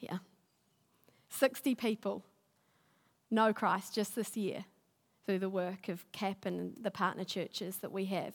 Yeah. 0.00 0.18
60 1.28 1.74
people 1.74 2.24
know 3.32 3.52
Christ 3.52 3.94
just 3.94 4.14
this 4.14 4.36
year 4.36 4.64
through 5.24 5.40
the 5.40 5.48
work 5.48 5.88
of 5.88 6.04
CAP 6.12 6.44
and 6.46 6.74
the 6.80 6.90
partner 6.90 7.24
churches 7.24 7.78
that 7.78 7.92
we 7.92 8.04
have. 8.06 8.34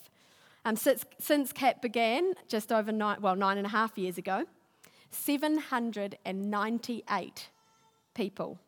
Um, 0.65 0.75
since, 0.75 1.05
since 1.19 1.53
CAP 1.53 1.81
began, 1.81 2.33
just 2.47 2.71
over 2.71 2.91
nine, 2.91 3.17
well, 3.21 3.35
nine 3.35 3.57
and 3.57 3.65
a 3.65 3.69
half 3.69 3.97
years 3.97 4.17
ago, 4.17 4.45
798 5.11 7.49
people 8.13 8.59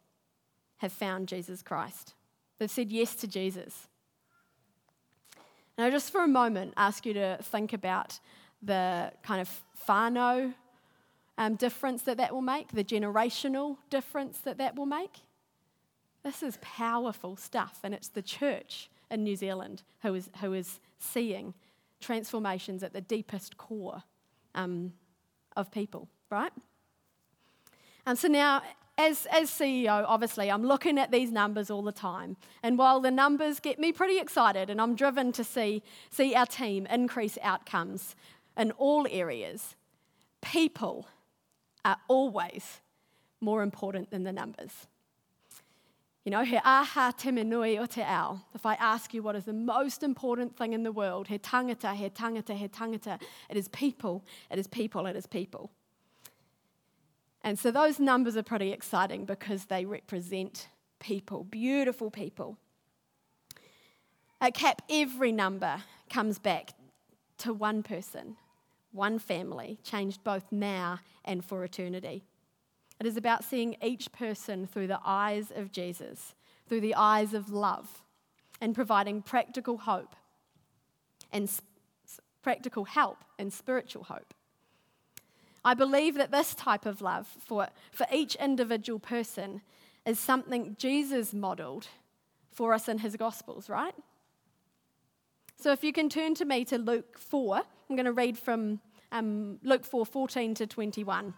have 0.78 0.94
found 0.94 1.28
Jesus 1.28 1.62
Christ. 1.62 2.14
They've 2.58 2.72
said 2.72 2.90
yes 2.92 3.16
to 3.16 3.28
Jesus. 3.28 3.90
Now, 5.78 5.90
just 5.90 6.10
for 6.12 6.24
a 6.24 6.28
moment, 6.28 6.74
ask 6.76 7.06
you 7.06 7.14
to 7.14 7.38
think 7.42 7.74
about 7.74 8.20
the 8.62 9.14
kind 9.24 9.40
of 9.42 9.64
whānau 9.88 10.54
um, 11.38 11.56
difference 11.56 12.02
that 12.04 12.18
that 12.18 12.34
will 12.34 12.42
make, 12.42 12.74
the 12.74 12.84
generational 12.84 13.78
difference 13.90 14.40
that 14.42 14.58
that 14.58 14.76
will 14.76 14.86
make. 14.86 15.22
This 16.24 16.44
is 16.44 16.58
powerful 16.62 17.36
stuff, 17.36 17.80
and 17.84 17.94
it's 17.94 18.10
the 18.10 18.22
church 18.22 18.90
in 19.10 19.24
New 19.24 19.36
Zealand 19.36 19.84
who 20.02 20.14
is, 20.16 20.30
who 20.42 20.54
is 20.54 20.80
seeing 21.00 21.54
transformations 22.00 22.84
at 22.84 22.94
the 22.94 23.02
deepest 23.02 23.58
core 23.58 24.04
um, 24.56 24.94
of 25.56 25.72
people, 25.72 26.08
right? 26.30 26.52
And 28.06 28.18
so 28.18 28.28
now, 28.28 28.62
as, 28.98 29.28
as 29.32 29.50
CEO, 29.50 30.04
obviously, 30.08 30.52
I'm 30.52 30.64
looking 30.64 30.98
at 30.98 31.12
these 31.12 31.32
numbers 31.32 31.70
all 31.70 31.82
the 31.82 31.92
time. 31.92 32.36
And 32.64 32.78
while 32.78 33.00
the 33.00 33.12
numbers 33.12 33.60
get 33.60 33.80
me 33.80 33.94
pretty 33.94 34.20
excited 34.20 34.70
and 34.70 34.82
I'm 34.82 34.96
driven 34.96 35.32
to 35.34 35.44
see, 35.44 35.84
see 36.10 36.36
our 36.36 36.46
team 36.46 36.86
increase 36.88 37.38
outcomes 37.42 38.16
in 38.58 38.72
all 38.72 39.08
areas, 39.10 39.76
people 40.42 41.08
are 41.86 41.98
always 42.10 42.82
more 43.40 43.64
important 43.64 44.12
than 44.12 44.24
the 44.24 44.34
numbers. 44.34 44.89
You 46.30 46.36
know, 46.38 46.44
he 46.44 46.58
aha 46.58 47.12
te 47.18 47.32
mea 47.32 47.44
nui 47.44 47.80
o 47.80 47.88
te 47.88 48.04
ao. 48.04 48.42
If 48.54 48.64
I 48.64 48.76
ask 48.76 49.16
you 49.16 49.24
what 49.24 49.36
is 49.36 49.46
the 49.46 49.52
most 49.52 50.04
important 50.04 50.56
thing 50.56 50.74
in 50.74 50.84
the 50.84 50.92
world, 50.92 51.28
he 51.28 51.40
tangata, 51.40 51.96
he 51.96 52.08
tangata, 52.12 52.56
he 52.56 52.68
tangata, 52.68 53.20
it 53.50 53.58
is 53.58 53.68
people, 53.70 54.24
it 54.52 54.60
is 54.60 54.68
people, 54.68 55.08
it 55.08 55.16
is 55.16 55.26
people. 55.26 55.72
And 57.44 57.58
so 57.58 57.72
those 57.72 58.00
numbers 58.00 58.38
are 58.38 58.44
pretty 58.44 58.72
exciting 58.72 59.26
because 59.26 59.66
they 59.66 59.86
represent 59.86 60.68
people, 61.00 61.46
beautiful 61.46 62.12
people. 62.12 62.60
At 64.40 64.54
CAP, 64.54 64.84
every 64.88 65.32
number 65.32 65.82
comes 66.12 66.38
back 66.38 66.74
to 67.40 67.56
one 67.56 67.82
person, 67.82 68.36
one 68.92 69.18
family, 69.18 69.80
changed 69.84 70.24
both 70.24 70.52
now 70.52 71.00
and 71.26 71.44
for 71.44 71.64
eternity. 71.64 72.24
It 73.00 73.06
is 73.06 73.18
about 73.18 73.44
seeing 73.44 73.78
each 73.82 74.12
person 74.12 74.68
through 74.68 74.88
the 74.88 75.00
eyes 75.06 75.52
of 75.56 75.72
Jesus, 75.72 76.34
through 76.68 76.82
the 76.82 76.96
eyes 76.96 77.34
of 77.34 77.50
love, 77.50 78.04
and 78.60 78.76
providing 78.76 79.22
practical 79.22 79.78
hope 79.78 80.16
and 81.32 81.50
practical 82.42 82.86
help 82.86 83.18
and 83.38 83.54
spiritual 83.54 84.04
hope. 84.04 84.34
I 85.64 85.74
believe 85.74 86.16
that 86.16 86.32
this 86.32 86.54
type 86.56 86.86
of 86.86 87.02
love 87.02 87.28
for, 87.28 87.68
for 87.92 88.06
each 88.12 88.36
individual 88.36 89.00
person 89.00 89.62
is 90.06 90.20
something 90.20 90.76
Jesus 90.80 91.34
modeled 91.34 91.88
for 92.52 92.74
us 92.74 92.88
in 92.88 93.00
his 93.00 93.16
Gospels, 93.16 93.70
right? 93.70 93.94
So 95.58 95.72
if 95.72 95.84
you 95.84 95.94
can 95.94 96.10
turn 96.10 96.36
to 96.36 96.46
me 96.46 96.66
to 96.66 96.78
Luke 96.78 97.18
4, 97.18 97.58
I'm 97.58 97.96
going 97.96 98.06
to 98.06 98.14
read 98.14 98.38
from 98.38 98.80
um, 99.12 99.60
Luke 99.64 99.86
4 99.86 100.06
14 100.06 100.56
to 100.56 100.68
21 100.68 101.34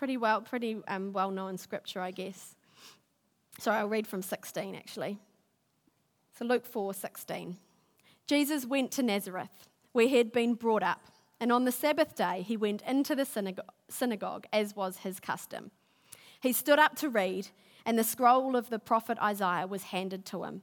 pretty 0.00 0.16
well, 0.16 0.40
pretty 0.40 0.78
um, 0.88 1.12
well 1.12 1.30
known 1.30 1.58
scripture, 1.58 2.00
I 2.00 2.10
guess. 2.10 2.54
Sorry, 3.58 3.76
I'll 3.76 3.86
read 3.86 4.06
from 4.06 4.22
16 4.22 4.74
actually. 4.74 5.18
So 6.38 6.46
Luke 6.46 6.64
4 6.64 6.94
16. 6.94 7.58
Jesus 8.26 8.64
went 8.64 8.92
to 8.92 9.02
Nazareth, 9.02 9.68
where 9.92 10.08
he 10.08 10.16
had 10.16 10.32
been 10.32 10.54
brought 10.54 10.82
up, 10.82 11.02
and 11.38 11.52
on 11.52 11.66
the 11.66 11.70
Sabbath 11.70 12.16
day 12.16 12.40
he 12.40 12.56
went 12.56 12.80
into 12.88 13.14
the 13.14 13.26
synagogue, 13.90 14.46
as 14.54 14.74
was 14.74 14.98
his 14.98 15.20
custom. 15.20 15.70
He 16.40 16.54
stood 16.54 16.78
up 16.78 16.96
to 16.96 17.10
read, 17.10 17.48
and 17.84 17.98
the 17.98 18.02
scroll 18.02 18.56
of 18.56 18.70
the 18.70 18.78
prophet 18.78 19.18
Isaiah 19.20 19.66
was 19.66 19.82
handed 19.82 20.24
to 20.26 20.44
him. 20.44 20.62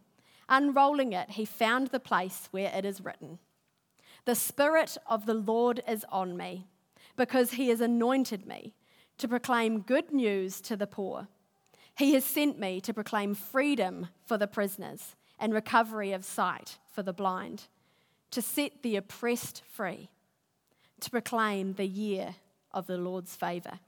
Unrolling 0.49 1.13
it, 1.13 1.29
he 1.29 1.45
found 1.45 1.89
the 1.89 1.99
place 1.99 2.47
where 2.49 2.71
it 2.73 2.85
is 2.85 3.01
written 3.01 3.37
The 4.25 4.33
Spirit 4.33 4.97
of 5.05 5.27
the 5.27 5.35
Lord 5.35 5.83
is 5.87 6.03
on 6.11 6.35
me, 6.35 6.65
because 7.15 7.51
he 7.51 7.69
has 7.69 7.81
anointed 7.81 8.47
me 8.47 8.73
to 9.17 9.27
proclaim 9.27 9.81
good 9.81 10.11
news 10.11 10.61
to 10.61 10.75
the 10.75 10.87
poor. 10.87 11.27
He 11.97 12.13
has 12.13 12.23
sent 12.23 12.59
me 12.59 12.79
to 12.81 12.93
proclaim 12.93 13.33
freedom 13.33 14.09
for 14.25 14.37
the 14.37 14.47
prisoners 14.47 15.15
and 15.39 15.53
recovery 15.53 16.11
of 16.11 16.25
sight 16.25 16.77
for 16.91 17.03
the 17.03 17.13
blind, 17.13 17.63
to 18.31 18.41
set 18.41 18.83
the 18.83 18.95
oppressed 18.95 19.63
free, 19.71 20.09
to 20.99 21.09
proclaim 21.09 21.73
the 21.73 21.87
year 21.87 22.35
of 22.71 22.87
the 22.87 22.97
Lord's 22.97 23.35
favour. 23.35 23.79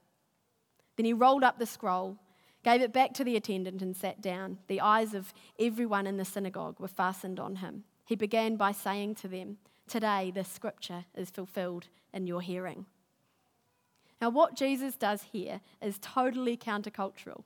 Then 0.96 1.06
he 1.06 1.12
rolled 1.12 1.44
up 1.44 1.58
the 1.58 1.66
scroll, 1.66 2.18
gave 2.64 2.82
it 2.82 2.92
back 2.92 3.14
to 3.14 3.24
the 3.24 3.36
attendant, 3.36 3.82
and 3.82 3.96
sat 3.96 4.20
down. 4.20 4.58
The 4.66 4.80
eyes 4.80 5.14
of 5.14 5.32
everyone 5.58 6.06
in 6.06 6.16
the 6.16 6.24
synagogue 6.24 6.78
were 6.78 6.88
fastened 6.88 7.40
on 7.40 7.56
him. 7.56 7.84
He 8.04 8.16
began 8.16 8.56
by 8.56 8.72
saying 8.72 9.14
to 9.16 9.28
them, 9.28 9.58
Today 9.88 10.30
this 10.32 10.48
scripture 10.48 11.04
is 11.16 11.30
fulfilled 11.30 11.86
in 12.12 12.26
your 12.26 12.42
hearing. 12.42 12.86
Now, 14.20 14.30
what 14.30 14.56
Jesus 14.56 14.96
does 14.96 15.22
here 15.32 15.60
is 15.80 15.98
totally 16.00 16.56
countercultural, 16.56 17.44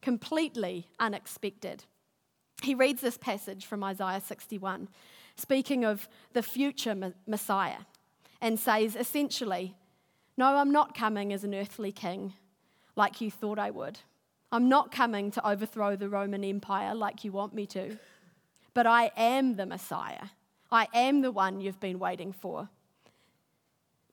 completely 0.00 0.88
unexpected. 0.98 1.84
He 2.62 2.74
reads 2.74 3.02
this 3.02 3.18
passage 3.18 3.66
from 3.66 3.84
Isaiah 3.84 4.22
61, 4.22 4.88
speaking 5.36 5.84
of 5.84 6.08
the 6.32 6.42
future 6.42 7.12
Messiah, 7.26 7.80
and 8.40 8.58
says 8.58 8.96
essentially, 8.96 9.74
No, 10.36 10.56
I'm 10.56 10.72
not 10.72 10.94
coming 10.94 11.32
as 11.32 11.44
an 11.44 11.54
earthly 11.54 11.92
king 11.92 12.32
like 12.96 13.20
you 13.20 13.30
thought 13.30 13.58
I 13.58 13.70
would. 13.70 13.98
I'm 14.50 14.68
not 14.68 14.92
coming 14.92 15.30
to 15.32 15.46
overthrow 15.46 15.96
the 15.96 16.08
Roman 16.08 16.44
Empire 16.44 16.94
like 16.94 17.24
you 17.24 17.32
want 17.32 17.54
me 17.54 17.66
to. 17.66 17.98
But 18.72 18.86
I 18.86 19.10
am 19.16 19.56
the 19.56 19.66
Messiah. 19.66 20.28
I 20.70 20.88
am 20.94 21.22
the 21.22 21.32
one 21.32 21.60
you've 21.60 21.80
been 21.80 21.98
waiting 21.98 22.32
for. 22.32 22.68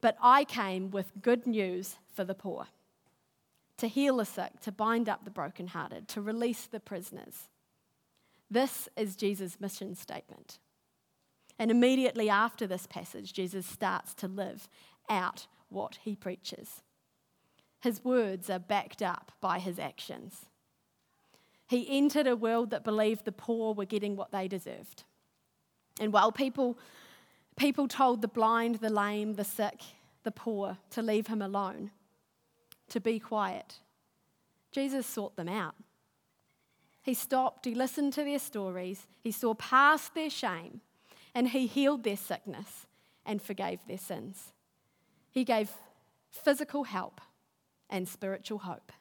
But 0.01 0.17
I 0.21 0.43
came 0.43 0.91
with 0.91 1.21
good 1.21 1.47
news 1.47 1.97
for 2.13 2.23
the 2.23 2.35
poor 2.35 2.67
to 3.77 3.87
heal 3.87 4.17
the 4.17 4.25
sick, 4.25 4.59
to 4.61 4.71
bind 4.71 5.09
up 5.09 5.23
the 5.25 5.31
brokenhearted, 5.31 6.07
to 6.07 6.21
release 6.21 6.67
the 6.67 6.79
prisoners. 6.79 7.49
This 8.49 8.87
is 8.95 9.15
Jesus' 9.15 9.59
mission 9.59 9.95
statement. 9.95 10.59
And 11.57 11.71
immediately 11.71 12.29
after 12.29 12.67
this 12.67 12.85
passage, 12.85 13.33
Jesus 13.33 13.65
starts 13.65 14.13
to 14.15 14.27
live 14.27 14.69
out 15.09 15.47
what 15.69 15.97
he 16.03 16.15
preaches. 16.15 16.83
His 17.79 18.03
words 18.03 18.51
are 18.51 18.59
backed 18.59 19.01
up 19.01 19.31
by 19.41 19.57
his 19.57 19.79
actions. 19.79 20.45
He 21.67 21.87
entered 21.89 22.27
a 22.27 22.35
world 22.35 22.69
that 22.69 22.83
believed 22.83 23.25
the 23.25 23.31
poor 23.31 23.73
were 23.73 23.85
getting 23.85 24.15
what 24.15 24.31
they 24.31 24.47
deserved. 24.47 25.05
And 25.99 26.13
while 26.13 26.31
people 26.31 26.77
People 27.55 27.87
told 27.87 28.21
the 28.21 28.27
blind, 28.27 28.75
the 28.75 28.89
lame, 28.89 29.35
the 29.35 29.43
sick, 29.43 29.81
the 30.23 30.31
poor 30.31 30.77
to 30.91 31.01
leave 31.01 31.27
him 31.27 31.41
alone. 31.41 31.91
to 32.89 32.99
be 32.99 33.19
quiet, 33.19 33.79
Jesus 34.71 35.05
sought 35.07 35.37
them 35.37 35.47
out. 35.47 35.75
He 37.03 37.13
stopped, 37.13 37.65
he 37.65 37.73
listened 37.73 38.13
to 38.13 38.23
their 38.23 38.37
stories, 38.39 39.07
he 39.21 39.31
saw 39.31 39.53
past 39.53 40.13
their 40.13 40.29
shame, 40.29 40.81
and 41.33 41.47
he 41.49 41.67
healed 41.67 42.03
their 42.03 42.17
sickness 42.17 42.85
and 43.25 43.41
forgave 43.41 43.79
their 43.87 43.97
sins. 43.97 44.51
He 45.31 45.45
gave 45.45 45.71
physical 46.29 46.83
help 46.83 47.21
and 47.89 48.07
spiritual 48.07 48.59
hope 48.59 48.91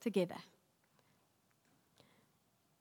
together. 0.00 0.36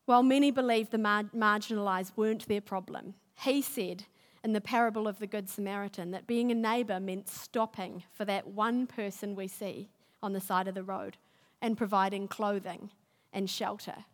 While 0.06 0.24
many 0.24 0.52
believed 0.52 0.92
the 0.92 0.98
mar- 0.98 1.32
marginalised 1.36 2.14
weren't 2.16 2.48
their 2.48 2.62
problem, 2.62 3.16
he 3.40 3.62
said 3.62 4.06
in 4.44 4.54
the 4.54 4.62
parable 4.62 5.08
of 5.08 5.20
the 5.20 5.28
Good 5.28 5.50
Samaritan 5.50 6.12
that 6.12 6.28
being 6.28 6.52
a 6.52 6.56
neighbour 6.56 7.00
meant 7.00 7.30
stopping 7.30 8.04
for 8.12 8.26
that 8.26 8.48
one 8.48 8.86
person 8.88 9.36
we 9.36 9.48
see 9.48 9.90
on 10.22 10.34
the 10.34 10.42
side 10.42 10.68
of 10.68 10.76
the 10.76 10.84
road 10.84 11.18
and 11.62 11.78
providing 11.78 12.28
clothing 12.28 12.90
and 13.32 13.50
shelter, 13.50 14.06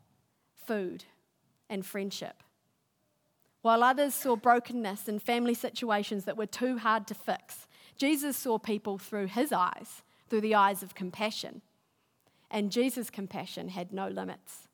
food 0.53 1.05
and 1.69 1.85
friendship. 1.85 2.43
While 3.61 3.83
others 3.83 4.13
saw 4.13 4.35
brokenness 4.35 5.07
and 5.07 5.21
family 5.21 5.53
situations 5.53 6.25
that 6.25 6.37
were 6.37 6.45
too 6.45 6.77
hard 6.77 7.07
to 7.07 7.13
fix, 7.13 7.67
Jesus 7.97 8.37
saw 8.37 8.57
people 8.57 8.97
through 8.97 9.27
his 9.27 9.51
eyes, 9.51 10.03
through 10.29 10.41
the 10.41 10.55
eyes 10.55 10.81
of 10.81 10.95
compassion. 10.95 11.61
And 12.49 12.71
Jesus' 12.71 13.09
compassion 13.09 13.69
had 13.69 13.91
no 13.91 14.07
limits. 14.07 14.68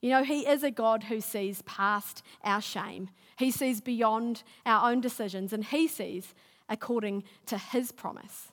You 0.00 0.10
know, 0.10 0.22
He 0.22 0.46
is 0.46 0.62
a 0.62 0.70
God 0.70 1.04
who 1.04 1.20
sees 1.20 1.62
past 1.62 2.22
our 2.44 2.60
shame. 2.60 3.10
He 3.38 3.50
sees 3.50 3.80
beyond 3.80 4.42
our 4.64 4.90
own 4.90 5.00
decisions, 5.00 5.52
and 5.52 5.64
He 5.64 5.88
sees 5.88 6.34
according 6.68 7.24
to 7.46 7.58
His 7.58 7.92
promise 7.92 8.52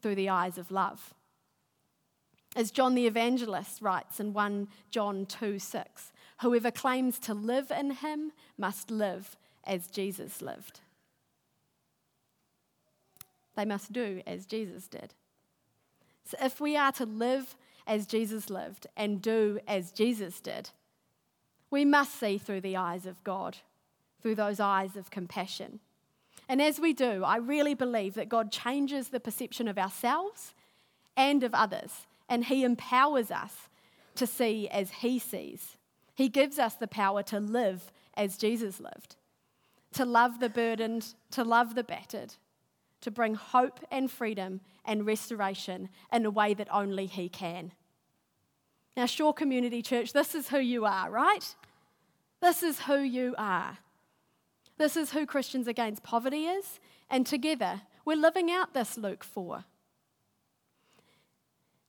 through 0.00 0.14
the 0.14 0.28
eyes 0.28 0.58
of 0.58 0.70
love. 0.70 1.14
As 2.54 2.70
John 2.70 2.94
the 2.94 3.06
Evangelist 3.06 3.82
writes 3.82 4.18
in 4.20 4.32
1 4.32 4.68
John 4.90 5.26
2 5.26 5.58
6, 5.58 6.12
whoever 6.40 6.70
claims 6.70 7.18
to 7.20 7.34
live 7.34 7.70
in 7.70 7.90
Him 7.90 8.32
must 8.56 8.90
live 8.90 9.36
as 9.64 9.88
Jesus 9.88 10.40
lived. 10.40 10.80
They 13.56 13.64
must 13.64 13.92
do 13.92 14.22
as 14.26 14.46
Jesus 14.46 14.86
did. 14.86 15.14
So 16.24 16.36
if 16.42 16.60
we 16.60 16.76
are 16.76 16.92
to 16.92 17.06
live 17.06 17.56
as 17.86 18.06
Jesus 18.06 18.50
lived 18.50 18.86
and 18.96 19.22
do 19.22 19.58
as 19.66 19.92
Jesus 19.92 20.40
did, 20.40 20.70
we 21.70 21.84
must 21.84 22.18
see 22.18 22.38
through 22.38 22.60
the 22.60 22.76
eyes 22.76 23.06
of 23.06 23.22
God, 23.24 23.58
through 24.22 24.34
those 24.34 24.60
eyes 24.60 24.96
of 24.96 25.10
compassion. 25.10 25.80
And 26.48 26.62
as 26.62 26.78
we 26.78 26.92
do, 26.92 27.24
I 27.24 27.36
really 27.36 27.74
believe 27.74 28.14
that 28.14 28.28
God 28.28 28.52
changes 28.52 29.08
the 29.08 29.20
perception 29.20 29.68
of 29.68 29.78
ourselves 29.78 30.54
and 31.16 31.42
of 31.42 31.54
others, 31.54 32.06
and 32.28 32.44
He 32.44 32.62
empowers 32.62 33.30
us 33.30 33.68
to 34.14 34.26
see 34.26 34.68
as 34.68 34.90
He 34.90 35.18
sees. 35.18 35.76
He 36.14 36.28
gives 36.28 36.58
us 36.58 36.74
the 36.74 36.86
power 36.86 37.22
to 37.24 37.40
live 37.40 37.90
as 38.14 38.38
Jesus 38.38 38.80
lived, 38.80 39.16
to 39.92 40.04
love 40.04 40.40
the 40.40 40.48
burdened, 40.48 41.14
to 41.32 41.44
love 41.44 41.74
the 41.74 41.84
battered, 41.84 42.34
to 43.00 43.10
bring 43.10 43.34
hope 43.34 43.80
and 43.90 44.10
freedom 44.10 44.60
and 44.84 45.06
restoration 45.06 45.88
in 46.12 46.24
a 46.24 46.30
way 46.30 46.54
that 46.54 46.68
only 46.72 47.06
He 47.06 47.28
can. 47.28 47.72
Now, 48.96 49.06
Shore 49.06 49.34
Community 49.34 49.82
Church, 49.82 50.12
this 50.12 50.34
is 50.34 50.48
who 50.48 50.58
you 50.58 50.86
are, 50.86 51.10
right? 51.10 51.54
This 52.40 52.62
is 52.62 52.80
who 52.80 52.98
you 52.98 53.34
are. 53.36 53.78
This 54.78 54.96
is 54.96 55.12
who 55.12 55.26
Christians 55.26 55.66
Against 55.66 56.02
Poverty 56.02 56.46
is, 56.46 56.80
and 57.10 57.26
together 57.26 57.82
we're 58.04 58.16
living 58.16 58.50
out 58.50 58.74
this 58.74 58.96
Luke 58.96 59.24
4. 59.24 59.64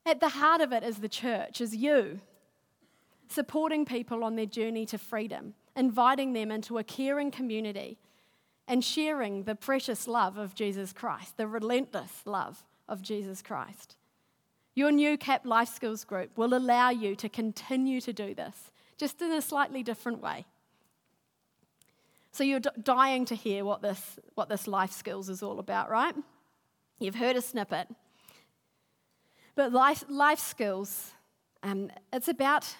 At 0.05 0.19
the 0.21 0.29
heart 0.29 0.61
of 0.61 0.71
it 0.71 0.83
is 0.83 0.97
the 0.97 1.09
church, 1.09 1.59
is 1.59 1.75
you, 1.75 2.21
supporting 3.29 3.85
people 3.85 4.23
on 4.23 4.35
their 4.35 4.45
journey 4.45 4.85
to 4.85 4.97
freedom, 4.97 5.53
inviting 5.75 6.31
them 6.31 6.49
into 6.49 6.77
a 6.77 6.83
caring 6.83 7.29
community, 7.29 7.97
and 8.67 8.83
sharing 8.83 9.43
the 9.43 9.55
precious 9.55 10.07
love 10.07 10.37
of 10.37 10.55
Jesus 10.55 10.93
Christ, 10.93 11.37
the 11.37 11.47
relentless 11.47 12.21
love 12.25 12.63
of 12.87 13.01
Jesus 13.01 13.41
Christ. 13.41 13.95
Your 14.75 14.91
new 14.91 15.17
CAP 15.17 15.45
Life 15.45 15.69
Skills 15.69 16.03
group 16.03 16.37
will 16.37 16.53
allow 16.53 16.89
you 16.89 17.15
to 17.15 17.29
continue 17.29 17.99
to 18.01 18.13
do 18.13 18.35
this, 18.35 18.71
just 18.97 19.21
in 19.21 19.31
a 19.31 19.41
slightly 19.41 19.83
different 19.83 20.21
way. 20.21 20.45
So 22.31 22.43
you're 22.43 22.59
dying 22.59 23.25
to 23.25 23.35
hear 23.35 23.65
what 23.65 23.81
this, 23.81 24.19
what 24.35 24.49
this 24.49 24.67
life 24.67 24.91
skills 24.91 25.29
is 25.29 25.41
all 25.41 25.57
about, 25.57 25.89
right? 25.89 26.13
You've 26.99 27.15
heard 27.15 27.35
a 27.35 27.41
snippet. 27.41 27.87
But 29.55 29.71
life, 29.71 30.03
life 30.07 30.37
skills, 30.37 31.13
um, 31.63 31.89
it's 32.13 32.27
about 32.27 32.75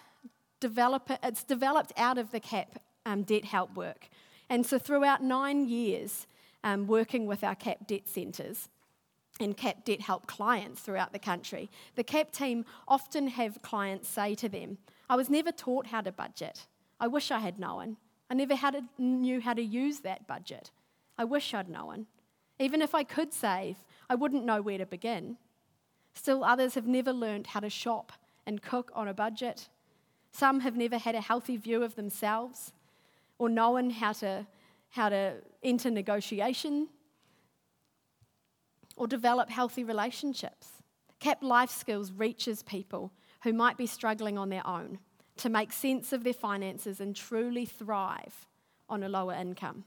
develop, 0.60 1.10
it's 1.23 1.43
developed 1.43 1.93
out 1.97 2.19
of 2.19 2.30
the 2.30 2.39
CAP 2.39 2.80
um, 3.08 3.23
debt 3.23 3.45
help 3.45 3.76
work. 3.76 4.10
And 4.49 4.65
so 4.65 4.79
throughout 4.79 5.21
nine 5.21 5.67
years 5.67 6.27
um, 6.63 6.88
working 6.88 7.27
with 7.27 7.43
our 7.43 7.55
CAP 7.55 7.88
debt 7.88 8.07
centres, 8.07 8.69
and 9.39 9.55
CAP 9.55 9.86
debt 9.86 10.01
help 10.01 10.25
clients 10.27 10.81
throughout 10.81 11.13
the 11.13 11.19
country. 11.19 11.69
The 11.95 12.03
CAP 12.03 12.31
team 12.31 12.65
often 12.88 13.27
have 13.27 13.62
clients 13.62 14.10
say 14.10 14.36
to 14.36 14.49
them, 14.49 14.77
I 15.10 15.15
was 15.15 15.29
never 15.29 15.51
taught 15.51 15.88
how 15.88 16.01
to 16.01 16.12
budget. 16.12 16.65
I 16.99 17.07
wish 17.07 17.31
I 17.31 17.39
had 17.39 17.60
known. 17.60 17.97
I 18.29 18.33
never 18.33 18.55
had 18.55 18.83
knew 18.97 19.39
how 19.39 19.53
to 19.53 19.62
use 19.62 19.99
that 19.99 20.27
budget. 20.27 20.71
I 21.17 21.23
wish 21.23 21.53
I'd 21.53 21.69
known. 21.69 22.07
Even 22.60 22.81
if 22.81 22.95
I 22.95 23.03
could 23.03 23.33
save, 23.33 23.77
I 24.10 24.15
wouldn't 24.15 24.45
know 24.45 24.62
where 24.62 24.79
to 24.79 24.86
begin. 24.86 25.38
Still, 26.13 26.43
others 26.43 26.73
have 26.73 26.88
never 26.88 27.13
learned 27.13 27.47
how 27.47 27.60
to 27.60 27.69
shop 27.69 28.12
and 28.45 28.62
cook 28.62 28.91
on 28.95 29.07
a 29.07 29.13
budget. 29.13 29.69
Some 30.31 30.62
have 30.62 30.75
never 30.75 30.97
had 30.97 31.15
a 31.15 31.21
healthy 31.21 31.57
view 31.57 31.83
of 31.83 31.95
themselves 31.95 32.73
or 33.39 33.50
known 33.50 33.89
how 33.89 34.13
to, 34.13 34.45
how 34.89 35.10
to 35.10 35.36
enter 35.63 35.91
negotiation 35.91 36.88
or 38.95 39.08
develop 39.08 39.50
healthy 39.50 39.84
relationships. 39.84 40.69
CAP 41.19 41.43
Life 41.43 41.69
Skills 41.69 42.12
reaches 42.12 42.63
people 42.63 43.12
who 43.43 43.54
might 43.54 43.78
be 43.78 43.86
struggling 43.86 44.38
on 44.38 44.50
their 44.50 44.65
own 44.65 45.00
to 45.38 45.50
make 45.50 45.71
sense 45.71 46.13
of 46.13 46.23
their 46.23 46.34
finances 46.34 47.00
and 47.00 47.15
truly 47.15 47.65
thrive 47.65 48.47
on 48.89 49.04
a 49.04 49.10
lower 49.10 49.34
income. 49.34 49.84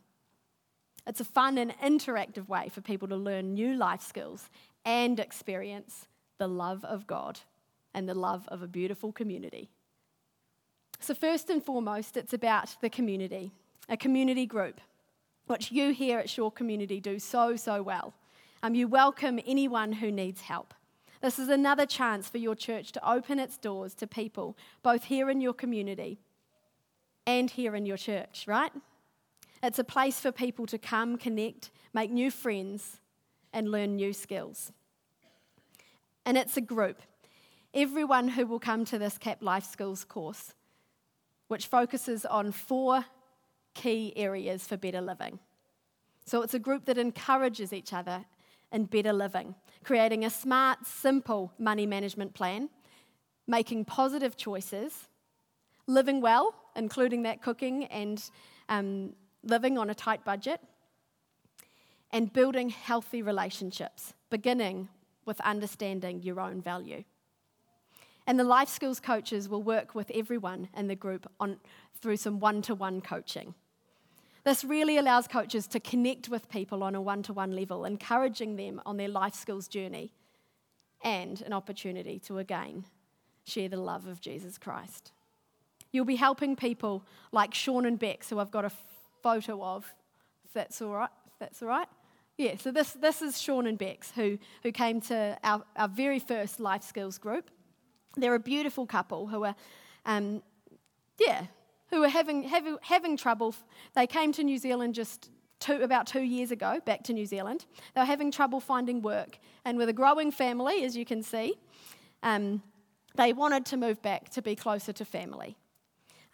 It's 1.06 1.20
a 1.20 1.24
fun 1.24 1.58
and 1.58 1.76
interactive 1.78 2.48
way 2.48 2.68
for 2.68 2.80
people 2.80 3.08
to 3.08 3.16
learn 3.16 3.54
new 3.54 3.74
life 3.74 4.02
skills 4.02 4.48
and 4.84 5.18
experience 5.18 6.06
the 6.38 6.48
love 6.48 6.84
of 6.84 7.06
God 7.06 7.40
and 7.94 8.08
the 8.08 8.14
love 8.14 8.46
of 8.48 8.62
a 8.62 8.68
beautiful 8.68 9.12
community. 9.12 9.70
So, 11.02 11.14
first 11.14 11.48
and 11.48 11.64
foremost, 11.64 12.18
it's 12.18 12.34
about 12.34 12.76
the 12.82 12.90
community, 12.90 13.52
a 13.88 13.96
community 13.96 14.44
group, 14.44 14.82
which 15.46 15.72
you 15.72 15.94
here 15.94 16.18
at 16.18 16.28
Shore 16.28 16.52
Community 16.52 17.00
do 17.00 17.18
so, 17.18 17.56
so 17.56 17.82
well. 17.82 18.12
Um, 18.62 18.74
you 18.74 18.86
welcome 18.86 19.40
anyone 19.46 19.92
who 19.92 20.12
needs 20.12 20.42
help. 20.42 20.74
This 21.22 21.38
is 21.38 21.48
another 21.48 21.86
chance 21.86 22.28
for 22.28 22.36
your 22.36 22.54
church 22.54 22.92
to 22.92 23.10
open 23.10 23.38
its 23.38 23.56
doors 23.56 23.94
to 23.94 24.06
people, 24.06 24.58
both 24.82 25.04
here 25.04 25.30
in 25.30 25.40
your 25.40 25.54
community 25.54 26.18
and 27.26 27.50
here 27.50 27.74
in 27.74 27.86
your 27.86 27.96
church, 27.96 28.44
right? 28.46 28.72
It's 29.62 29.78
a 29.78 29.84
place 29.84 30.20
for 30.20 30.32
people 30.32 30.66
to 30.66 30.76
come, 30.76 31.16
connect, 31.16 31.70
make 31.94 32.10
new 32.10 32.30
friends, 32.30 33.00
and 33.54 33.70
learn 33.70 33.96
new 33.96 34.12
skills. 34.12 34.70
And 36.26 36.36
it's 36.36 36.58
a 36.58 36.62
group. 36.62 37.00
Everyone 37.72 38.28
who 38.28 38.46
will 38.46 38.60
come 38.60 38.84
to 38.84 38.98
this 38.98 39.16
CAP 39.16 39.42
Life 39.42 39.64
Skills 39.64 40.04
course, 40.04 40.52
which 41.50 41.66
focuses 41.66 42.24
on 42.24 42.52
four 42.52 43.04
key 43.74 44.12
areas 44.14 44.68
for 44.68 44.76
better 44.76 45.00
living. 45.00 45.40
So 46.24 46.42
it's 46.42 46.54
a 46.54 46.60
group 46.60 46.84
that 46.84 46.96
encourages 46.96 47.72
each 47.72 47.92
other 47.92 48.24
in 48.70 48.84
better 48.84 49.12
living, 49.12 49.56
creating 49.82 50.24
a 50.24 50.30
smart, 50.30 50.86
simple 50.86 51.52
money 51.58 51.86
management 51.86 52.34
plan, 52.34 52.68
making 53.48 53.84
positive 53.84 54.36
choices, 54.36 55.08
living 55.88 56.20
well, 56.20 56.54
including 56.76 57.24
that 57.24 57.42
cooking 57.42 57.86
and 57.86 58.22
um, 58.68 59.12
living 59.42 59.76
on 59.76 59.90
a 59.90 59.94
tight 59.94 60.24
budget, 60.24 60.60
and 62.12 62.32
building 62.32 62.68
healthy 62.68 63.22
relationships, 63.22 64.14
beginning 64.30 64.88
with 65.24 65.40
understanding 65.40 66.22
your 66.22 66.40
own 66.40 66.62
value. 66.62 67.02
And 68.30 68.38
the 68.38 68.44
life 68.44 68.68
skills 68.68 69.00
coaches 69.00 69.48
will 69.48 69.64
work 69.64 69.96
with 69.96 70.08
everyone 70.14 70.68
in 70.76 70.86
the 70.86 70.94
group 70.94 71.28
on, 71.40 71.56
through 72.00 72.16
some 72.16 72.38
one 72.38 72.62
to 72.62 72.76
one 72.76 73.00
coaching. 73.00 73.54
This 74.44 74.62
really 74.62 74.98
allows 74.98 75.26
coaches 75.26 75.66
to 75.66 75.80
connect 75.80 76.28
with 76.28 76.48
people 76.48 76.84
on 76.84 76.94
a 76.94 77.00
one 77.00 77.24
to 77.24 77.32
one 77.32 77.56
level, 77.56 77.84
encouraging 77.84 78.54
them 78.54 78.80
on 78.86 78.98
their 78.98 79.08
life 79.08 79.34
skills 79.34 79.66
journey, 79.66 80.12
and 81.02 81.42
an 81.42 81.52
opportunity 81.52 82.20
to 82.20 82.38
again 82.38 82.84
share 83.42 83.68
the 83.68 83.76
love 83.76 84.06
of 84.06 84.20
Jesus 84.20 84.58
Christ. 84.58 85.10
You'll 85.90 86.04
be 86.04 86.14
helping 86.14 86.54
people 86.54 87.02
like 87.32 87.52
Sean 87.52 87.84
and 87.84 87.98
Bex, 87.98 88.30
who 88.30 88.38
I've 88.38 88.52
got 88.52 88.64
a 88.64 88.70
photo 89.24 89.60
of, 89.60 89.92
if 90.44 90.52
that's 90.52 90.80
all 90.80 90.92
right. 90.92 91.10
If 91.26 91.38
that's 91.40 91.62
all 91.62 91.68
right. 91.68 91.88
Yeah, 92.38 92.58
so 92.58 92.70
this, 92.70 92.92
this 92.92 93.22
is 93.22 93.42
Sean 93.42 93.66
and 93.66 93.76
Bex, 93.76 94.12
who, 94.12 94.38
who 94.62 94.70
came 94.70 95.00
to 95.00 95.36
our, 95.42 95.64
our 95.74 95.88
very 95.88 96.20
first 96.20 96.60
life 96.60 96.84
skills 96.84 97.18
group. 97.18 97.50
They're 98.16 98.34
a 98.34 98.40
beautiful 98.40 98.86
couple 98.86 99.26
who 99.28 99.44
are, 99.44 99.54
um, 100.06 100.42
yeah, 101.18 101.46
who 101.90 102.02
are 102.02 102.08
having, 102.08 102.42
having, 102.44 102.76
having 102.82 103.16
trouble. 103.16 103.54
They 103.94 104.06
came 104.06 104.32
to 104.32 104.44
New 104.44 104.58
Zealand 104.58 104.94
just 104.94 105.30
two, 105.60 105.82
about 105.82 106.06
two 106.06 106.22
years 106.22 106.50
ago, 106.50 106.80
back 106.84 107.04
to 107.04 107.12
New 107.12 107.26
Zealand. 107.26 107.66
They 107.94 108.00
were 108.00 108.06
having 108.06 108.30
trouble 108.30 108.60
finding 108.60 109.02
work. 109.02 109.38
And 109.64 109.78
with 109.78 109.88
a 109.88 109.92
growing 109.92 110.32
family, 110.32 110.84
as 110.84 110.96
you 110.96 111.04
can 111.04 111.22
see, 111.22 111.54
um, 112.22 112.62
they 113.14 113.32
wanted 113.32 113.66
to 113.66 113.76
move 113.76 114.02
back 114.02 114.30
to 114.30 114.42
be 114.42 114.56
closer 114.56 114.92
to 114.92 115.04
family. 115.04 115.56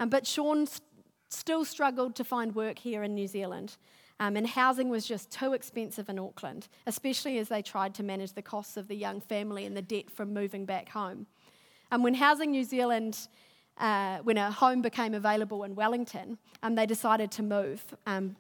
Um, 0.01 0.09
but 0.09 0.27
Sean 0.27 0.67
st- 0.67 0.83
still 1.29 1.65
struggled 1.65 2.15
to 2.17 2.25
find 2.25 2.55
work 2.55 2.79
here 2.79 3.03
in 3.03 3.15
New 3.15 3.27
Zealand. 3.27 3.77
Um, 4.19 4.37
and 4.37 4.47
housing 4.47 4.89
was 4.89 5.07
just 5.07 5.31
too 5.31 5.53
expensive 5.53 6.09
in 6.09 6.19
Auckland, 6.19 6.69
especially 6.87 7.39
as 7.39 7.49
they 7.49 7.61
tried 7.61 7.95
to 7.97 8.03
manage 8.03 8.33
the 8.33 8.43
costs 8.43 8.77
of 8.77 8.89
the 8.89 8.97
young 8.97 9.21
family 9.21 9.67
and 9.67 9.77
the 9.77 9.83
debt 9.83 10.11
from 10.11 10.33
moving 10.33 10.65
back 10.65 10.89
home. 10.89 11.27
And 11.91 12.03
when 12.03 12.15
Housing 12.15 12.51
New 12.51 12.65
Zealand, 12.65 13.29
uh, 13.79 14.19
when 14.19 14.37
a 14.37 14.51
home 14.51 14.83
became 14.83 15.15
available 15.15 15.65
in 15.65 15.75
Wellington, 15.75 16.39
um, 16.63 16.75
they 16.75 16.87
decided 16.87 17.31
to 17.33 17.43
move. 17.43 17.85
Um, 18.07 18.37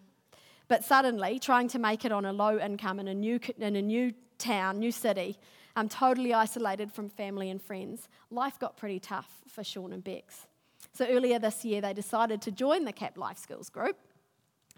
but 0.69 0.85
suddenly, 0.85 1.39
trying 1.39 1.69
to 1.69 1.79
make 1.79 2.05
it 2.05 2.13
on 2.13 2.25
a 2.25 2.33
low 2.33 2.59
income 2.59 2.99
in 2.99 3.09
a 3.09 3.15
new, 3.15 3.39
in 3.59 3.77
a 3.77 3.83
new 3.83 4.13
town, 4.39 4.79
new 4.79 4.91
city, 4.91 5.39
um, 5.77 5.89
totally 5.89 6.35
isolated 6.35 6.91
from 6.91 7.09
family 7.09 7.51
and 7.51 7.63
friends, 7.63 8.09
life 8.31 8.59
got 8.59 8.77
pretty 8.77 8.99
tough 8.99 9.29
for 9.47 9.63
Sean 9.63 9.93
and 9.93 10.03
Bex. 10.03 10.47
So 10.93 11.07
earlier 11.07 11.39
this 11.39 11.65
year, 11.65 11.81
they 11.81 11.93
decided 11.93 12.41
to 12.43 12.51
join 12.51 12.85
the 12.85 12.93
CAP 12.93 13.19
Life 13.19 13.39
Skills 13.39 13.69
group 13.69 13.97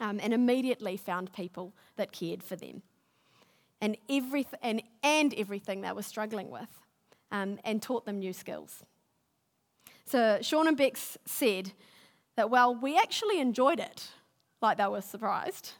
um, 0.00 0.20
and 0.22 0.35
immediately 0.35 0.96
found 0.96 1.33
people 1.33 1.72
that 1.96 2.12
cared 2.12 2.42
for 2.42 2.57
them 2.57 2.83
and, 3.81 3.96
every, 4.11 4.46
and, 4.62 4.83
and 5.02 5.33
everything 5.35 5.81
they 5.81 5.92
were 5.92 6.02
struggling 6.02 6.50
with 6.50 6.68
um, 7.31 7.59
and 7.64 7.83
taught 7.83 8.05
them 8.07 8.19
new 8.19 8.33
skills. 8.33 8.85
So 10.05 10.38
Sean 10.41 10.67
and 10.67 10.77
Bex 10.77 11.19
said 11.27 11.73
that, 12.37 12.51
well, 12.51 12.75
we 12.75 12.97
actually 12.97 13.41
enjoyed 13.41 13.81
it, 13.81 14.09
like 14.62 14.79
they 14.79 14.87
were 14.87 15.03
surprised. 15.03 15.73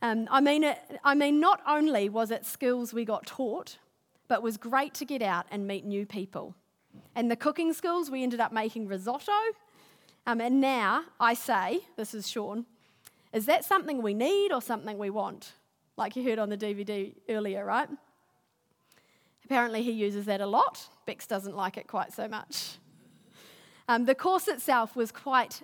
Um, 0.00 0.28
I, 0.30 0.40
mean 0.40 0.64
it, 0.64 0.78
I 1.04 1.14
mean, 1.14 1.40
not 1.40 1.60
only 1.66 2.08
was 2.08 2.30
it 2.30 2.46
skills 2.46 2.94
we 2.94 3.04
got 3.04 3.26
taught, 3.26 3.78
but 4.28 4.42
was 4.42 4.56
great 4.56 4.94
to 4.94 5.04
get 5.04 5.22
out 5.22 5.46
and 5.50 5.66
meet 5.66 5.84
new 5.84 6.06
people. 6.06 6.54
And 7.14 7.30
the 7.30 7.36
cooking 7.36 7.72
skills, 7.72 8.10
we 8.10 8.22
ended 8.22 8.40
up 8.40 8.52
making 8.52 8.86
risotto. 8.86 9.32
Um, 10.26 10.40
and 10.40 10.60
now 10.60 11.04
I 11.18 11.34
say, 11.34 11.80
this 11.96 12.14
is 12.14 12.28
Sean, 12.28 12.66
is 13.32 13.46
that 13.46 13.64
something 13.64 14.02
we 14.02 14.14
need 14.14 14.52
or 14.52 14.62
something 14.62 14.98
we 14.98 15.10
want? 15.10 15.52
Like 15.96 16.16
you 16.16 16.22
heard 16.22 16.38
on 16.38 16.48
the 16.48 16.56
DVD 16.56 17.14
earlier, 17.28 17.64
right? 17.64 17.88
Apparently, 19.48 19.82
he 19.82 19.92
uses 19.92 20.26
that 20.26 20.42
a 20.42 20.46
lot. 20.46 20.90
Bex 21.06 21.26
doesn't 21.26 21.56
like 21.56 21.78
it 21.78 21.86
quite 21.86 22.12
so 22.12 22.28
much. 22.28 22.76
Um, 23.88 24.04
the 24.04 24.14
course 24.14 24.46
itself 24.46 24.94
was 24.94 25.10
quite, 25.10 25.62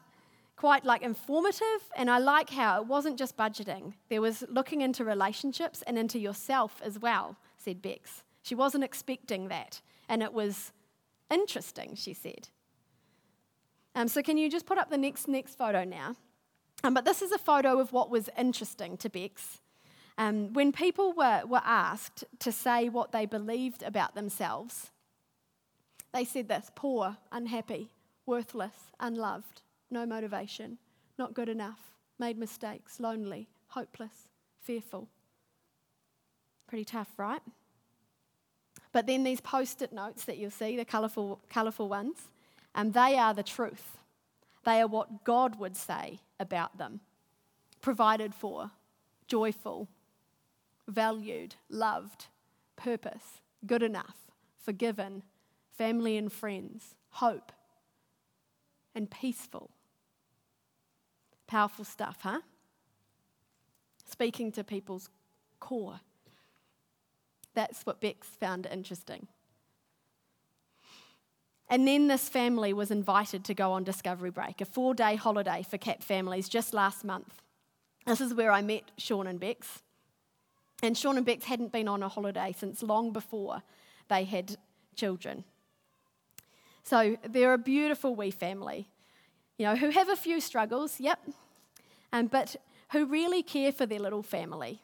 quite 0.56 0.86
like 0.86 1.02
informative, 1.02 1.82
and 1.94 2.10
I 2.10 2.16
like 2.16 2.48
how 2.48 2.80
it 2.80 2.86
wasn't 2.86 3.18
just 3.18 3.36
budgeting. 3.36 3.92
There 4.08 4.22
was 4.22 4.42
looking 4.48 4.80
into 4.80 5.04
relationships 5.04 5.82
and 5.86 5.98
into 5.98 6.18
yourself 6.18 6.80
as 6.82 6.98
well, 6.98 7.36
said 7.58 7.82
Bex. 7.82 8.24
She 8.40 8.54
wasn't 8.54 8.84
expecting 8.84 9.48
that, 9.48 9.82
and 10.08 10.22
it 10.22 10.32
was 10.32 10.72
interesting, 11.30 11.94
she 11.94 12.14
said. 12.14 12.48
Um, 13.94 14.08
so, 14.08 14.22
can 14.22 14.38
you 14.38 14.50
just 14.50 14.64
put 14.64 14.78
up 14.78 14.88
the 14.88 14.96
next 14.96 15.28
next 15.28 15.58
photo 15.58 15.84
now? 15.84 16.16
Um, 16.82 16.94
but 16.94 17.04
this 17.04 17.20
is 17.20 17.32
a 17.32 17.38
photo 17.38 17.78
of 17.80 17.92
what 17.92 18.08
was 18.08 18.30
interesting 18.38 18.96
to 18.96 19.10
Bex. 19.10 19.60
Um, 20.16 20.52
when 20.52 20.72
people 20.72 21.12
were, 21.12 21.42
were 21.46 21.62
asked 21.64 22.24
to 22.38 22.52
say 22.52 22.88
what 22.88 23.12
they 23.12 23.26
believed 23.26 23.82
about 23.82 24.14
themselves, 24.14 24.90
they 26.12 26.24
said 26.24 26.48
this 26.48 26.70
poor, 26.74 27.16
unhappy, 27.32 27.90
worthless, 28.24 28.74
unloved, 29.00 29.62
no 29.90 30.06
motivation, 30.06 30.78
not 31.18 31.34
good 31.34 31.48
enough, 31.48 31.80
made 32.18 32.38
mistakes, 32.38 33.00
lonely, 33.00 33.48
hopeless, 33.68 34.28
fearful. 34.62 35.08
Pretty 36.68 36.84
tough, 36.84 37.10
right? 37.16 37.42
But 38.92 39.08
then 39.08 39.24
these 39.24 39.40
post 39.40 39.82
it 39.82 39.92
notes 39.92 40.24
that 40.24 40.38
you'll 40.38 40.52
see, 40.52 40.76
the 40.76 40.84
colourful, 40.84 41.40
colourful 41.50 41.88
ones, 41.88 42.18
um, 42.76 42.92
they 42.92 43.18
are 43.18 43.34
the 43.34 43.42
truth. 43.42 43.98
They 44.64 44.80
are 44.80 44.86
what 44.86 45.24
God 45.24 45.58
would 45.58 45.76
say 45.76 46.20
about 46.38 46.78
them 46.78 47.00
provided 47.80 48.34
for, 48.34 48.70
joyful, 49.26 49.88
valued, 50.88 51.56
loved, 51.68 52.26
purpose, 52.76 53.40
good 53.66 53.82
enough, 53.82 54.16
forgiven, 54.56 55.22
family 55.76 56.16
and 56.16 56.32
friends, 56.32 56.94
hope, 57.10 57.52
and 58.94 59.10
peaceful. 59.10 59.70
Powerful 61.46 61.84
stuff, 61.84 62.18
huh? 62.22 62.40
Speaking 64.04 64.52
to 64.52 64.64
people's 64.64 65.08
core. 65.60 66.00
That's 67.54 67.84
what 67.84 68.00
Bex 68.00 68.28
found 68.28 68.66
interesting. 68.70 69.28
And 71.68 71.88
then 71.88 72.08
this 72.08 72.28
family 72.28 72.72
was 72.72 72.90
invited 72.90 73.44
to 73.44 73.54
go 73.54 73.72
on 73.72 73.84
Discovery 73.84 74.30
Break, 74.30 74.60
a 74.60 74.64
four 74.64 74.94
day 74.94 75.16
holiday 75.16 75.64
for 75.68 75.78
CAP 75.78 76.02
families 76.02 76.48
just 76.48 76.74
last 76.74 77.04
month. 77.04 77.42
This 78.06 78.20
is 78.20 78.34
where 78.34 78.52
I 78.52 78.60
met 78.60 78.90
Sean 78.98 79.26
and 79.26 79.40
Bex. 79.40 79.82
And 80.84 80.98
Sean 80.98 81.16
and 81.16 81.24
Bex 81.24 81.46
hadn't 81.46 81.72
been 81.72 81.88
on 81.88 82.02
a 82.02 82.08
holiday 82.10 82.54
since 82.56 82.82
long 82.82 83.10
before 83.10 83.62
they 84.08 84.24
had 84.24 84.58
children. 84.94 85.44
So 86.82 87.16
they're 87.26 87.54
a 87.54 87.58
beautiful 87.58 88.14
wee 88.14 88.30
family, 88.30 88.86
you 89.56 89.64
know, 89.64 89.76
who 89.76 89.88
have 89.88 90.10
a 90.10 90.16
few 90.16 90.42
struggles, 90.42 91.00
yep, 91.00 91.18
um, 92.12 92.26
but 92.26 92.56
who 92.92 93.06
really 93.06 93.42
care 93.42 93.72
for 93.72 93.86
their 93.86 93.98
little 93.98 94.22
family. 94.22 94.82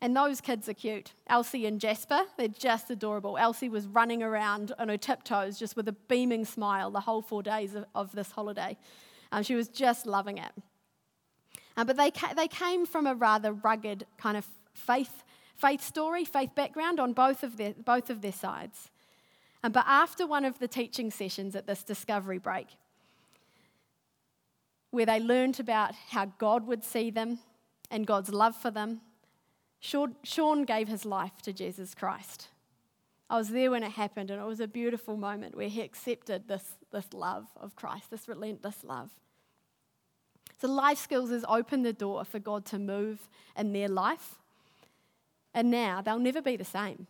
And 0.00 0.16
those 0.16 0.40
kids 0.40 0.66
are 0.70 0.74
cute. 0.74 1.12
Elsie 1.26 1.66
and 1.66 1.78
Jasper, 1.78 2.22
they're 2.38 2.48
just 2.48 2.90
adorable. 2.90 3.36
Elsie 3.36 3.68
was 3.68 3.86
running 3.86 4.22
around 4.22 4.72
on 4.78 4.88
her 4.88 4.96
tiptoes 4.96 5.58
just 5.58 5.76
with 5.76 5.86
a 5.88 5.92
beaming 5.92 6.46
smile 6.46 6.90
the 6.90 7.00
whole 7.00 7.20
four 7.20 7.42
days 7.42 7.74
of, 7.74 7.84
of 7.94 8.10
this 8.12 8.30
holiday. 8.30 8.78
Um, 9.32 9.42
she 9.42 9.54
was 9.54 9.68
just 9.68 10.06
loving 10.06 10.38
it. 10.38 10.52
Um, 11.76 11.86
but 11.86 11.98
they, 11.98 12.10
ca- 12.10 12.32
they 12.34 12.48
came 12.48 12.86
from 12.86 13.06
a 13.06 13.14
rather 13.14 13.52
rugged 13.52 14.06
kind 14.16 14.38
of 14.38 14.46
faith, 14.74 15.24
faith 15.56 15.82
story, 15.82 16.24
faith 16.24 16.54
background 16.54 17.00
on 17.00 17.12
both 17.12 17.42
of 17.42 17.56
their, 17.56 17.74
both 17.74 18.10
of 18.10 18.22
their 18.22 18.32
sides. 18.32 18.90
Um, 19.62 19.72
but 19.72 19.84
after 19.86 20.26
one 20.26 20.44
of 20.44 20.58
the 20.58 20.68
teaching 20.68 21.10
sessions 21.10 21.54
at 21.54 21.66
this 21.66 21.82
discovery 21.82 22.38
break, 22.38 22.66
where 24.90 25.06
they 25.06 25.20
learned 25.20 25.60
about 25.60 25.94
how 26.10 26.26
God 26.38 26.66
would 26.66 26.82
see 26.82 27.10
them 27.10 27.38
and 27.90 28.06
God's 28.06 28.30
love 28.30 28.56
for 28.56 28.70
them 28.70 29.00
Sean 29.80 30.64
gave 30.64 30.88
his 30.88 31.04
life 31.04 31.40
to 31.42 31.52
Jesus 31.52 31.94
Christ. 31.94 32.48
I 33.30 33.38
was 33.38 33.48
there 33.48 33.70
when 33.70 33.82
it 33.82 33.92
happened, 33.92 34.30
and 34.30 34.40
it 34.40 34.44
was 34.44 34.60
a 34.60 34.68
beautiful 34.68 35.16
moment 35.16 35.56
where 35.56 35.68
he 35.68 35.80
accepted 35.80 36.48
this, 36.48 36.76
this 36.92 37.12
love 37.12 37.46
of 37.56 37.76
Christ, 37.76 38.10
this 38.10 38.28
relentless 38.28 38.84
love. 38.84 39.10
So, 40.60 40.68
life 40.68 40.98
skills 40.98 41.30
has 41.30 41.44
opened 41.48 41.86
the 41.86 41.92
door 41.92 42.24
for 42.24 42.38
God 42.38 42.66
to 42.66 42.78
move 42.78 43.28
in 43.56 43.72
their 43.72 43.88
life, 43.88 44.34
and 45.54 45.70
now 45.70 46.00
they'll 46.00 46.18
never 46.18 46.42
be 46.42 46.56
the 46.56 46.64
same. 46.64 47.06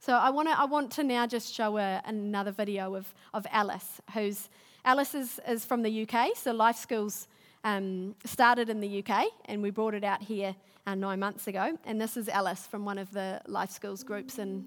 So, 0.00 0.14
I, 0.14 0.30
wanna, 0.30 0.54
I 0.56 0.64
want 0.64 0.92
to 0.92 1.04
now 1.04 1.26
just 1.26 1.52
show 1.52 1.76
a, 1.76 2.00
another 2.04 2.52
video 2.52 2.94
of, 2.94 3.12
of 3.34 3.46
Alice, 3.50 4.00
who's 4.14 4.48
Alice 4.84 5.14
is, 5.14 5.40
is 5.46 5.64
from 5.64 5.82
the 5.82 6.08
UK, 6.08 6.36
so 6.36 6.52
life 6.52 6.76
skills 6.76 7.28
um, 7.64 8.14
started 8.24 8.68
in 8.68 8.80
the 8.80 9.04
UK 9.04 9.26
and 9.46 9.62
we 9.62 9.70
brought 9.70 9.94
it 9.94 10.04
out 10.04 10.22
here 10.22 10.54
uh, 10.86 10.94
nine 10.94 11.18
months 11.18 11.46
ago. 11.46 11.76
And 11.84 12.00
this 12.00 12.16
is 12.16 12.28
Alice 12.28 12.66
from 12.66 12.84
one 12.84 12.98
of 12.98 13.10
the 13.12 13.40
life 13.46 13.70
skills 13.70 14.02
groups 14.02 14.38
in, 14.38 14.64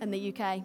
in 0.00 0.10
the 0.10 0.32
UK. 0.32 0.60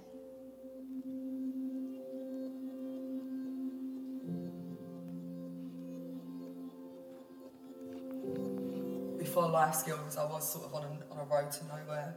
Before 9.40 9.54
life 9.54 9.76
skills, 9.76 10.18
I 10.18 10.26
was 10.26 10.52
sort 10.52 10.66
of 10.66 10.74
on 10.74 10.84
a, 10.84 11.14
on 11.14 11.20
a 11.20 11.24
road 11.24 11.50
to 11.50 11.66
nowhere. 11.68 12.14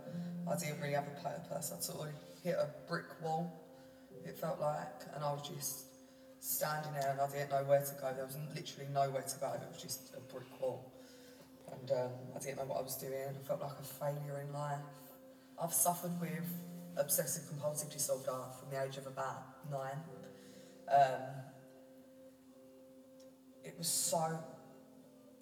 I 0.51 0.57
didn't 0.57 0.81
really 0.81 0.95
have 0.95 1.07
a 1.07 1.23
purpose. 1.23 1.73
I 1.73 1.81
sort 1.81 2.09
of 2.09 2.15
hit 2.43 2.57
a 2.59 2.67
brick 2.89 3.05
wall, 3.23 3.63
it 4.25 4.37
felt 4.37 4.59
like, 4.61 5.07
and 5.15 5.23
I 5.23 5.31
was 5.31 5.49
just 5.49 5.85
standing 6.41 6.93
there 6.95 7.13
and 7.13 7.21
I 7.21 7.29
didn't 7.31 7.51
know 7.51 7.63
where 7.63 7.81
to 7.81 7.95
go. 8.01 8.13
There 8.13 8.27
was 8.27 8.37
literally 8.57 8.91
nowhere 8.93 9.23
to 9.23 9.39
go. 9.39 9.53
It 9.53 9.63
was 9.71 9.81
just 9.81 10.13
a 10.17 10.21
brick 10.33 10.49
wall. 10.61 10.93
And 11.71 11.93
um, 11.93 12.11
I 12.35 12.41
didn't 12.41 12.57
know 12.57 12.65
what 12.65 12.81
I 12.81 12.83
was 12.83 12.97
doing. 12.97 13.15
I 13.15 13.47
felt 13.47 13.61
like 13.61 13.79
a 13.79 13.85
failure 13.85 14.43
in 14.45 14.53
life. 14.53 14.81
I've 15.63 15.73
suffered 15.73 16.21
with 16.21 16.53
obsessive 16.97 17.47
compulsive 17.49 17.93
disorder 17.93 18.35
from 18.59 18.71
the 18.73 18.83
age 18.83 18.97
of 18.97 19.07
about 19.07 19.71
nine. 19.71 20.03
Um, 20.93 21.23
it 23.63 23.77
was 23.79 23.87
so, 23.87 24.41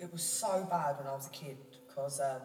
it 0.01 0.11
was 0.11 0.23
so 0.23 0.67
bad 0.71 0.99
when 0.99 1.07
I 1.07 1.13
was 1.13 1.27
a 1.27 1.31
kid. 1.31 1.59
because 1.87 2.21
um, 2.21 2.41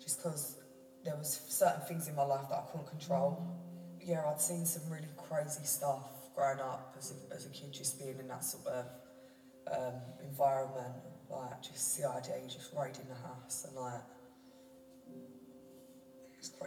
just 0.00 0.18
because 0.18 0.58
there 1.04 1.16
was 1.16 1.40
certain 1.48 1.80
things 1.88 2.08
in 2.08 2.14
my 2.14 2.24
life 2.24 2.48
that 2.50 2.56
I 2.56 2.70
couldn't 2.70 2.88
control. 2.88 3.58
Yeah, 4.00 4.24
I'd 4.28 4.40
seen 4.40 4.66
some 4.66 4.90
really 4.90 5.08
crazy 5.16 5.64
stuff 5.64 6.06
growing 6.34 6.60
up 6.60 6.94
as 6.98 7.12
a, 7.12 7.34
as 7.34 7.46
a 7.46 7.48
kid, 7.50 7.72
just 7.72 7.98
being 7.98 8.18
in 8.18 8.28
that 8.28 8.44
sort 8.44 8.66
of 8.66 8.84
um, 9.72 10.00
environment, 10.22 10.94
like 11.30 11.62
just 11.62 11.94
CID, 11.94 12.28
just 12.48 12.70
raiding 12.76 13.06
the 13.08 13.14
house, 13.14 13.64
and 13.66 13.76
like 13.76 14.02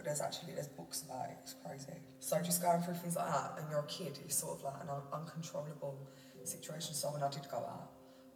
there's 0.04 0.20
actually 0.20 0.54
there's 0.54 0.68
books 0.68 1.02
about 1.02 1.26
it. 1.30 1.36
It's 1.42 1.54
crazy. 1.64 2.00
So 2.18 2.40
just 2.42 2.62
going 2.62 2.82
through 2.82 2.94
things 2.94 3.14
like 3.14 3.28
that, 3.28 3.54
and 3.58 3.70
you're 3.70 3.80
a 3.80 3.86
kid, 3.86 4.18
it's 4.24 4.38
sort 4.38 4.58
of 4.58 4.64
like 4.64 4.82
an 4.82 4.88
un- 4.88 5.20
uncontrollable 5.20 6.08
situation. 6.44 6.94
So 6.94 7.12
when 7.12 7.22
I 7.22 7.28
did 7.28 7.46
go 7.50 7.58
out, 7.58 7.90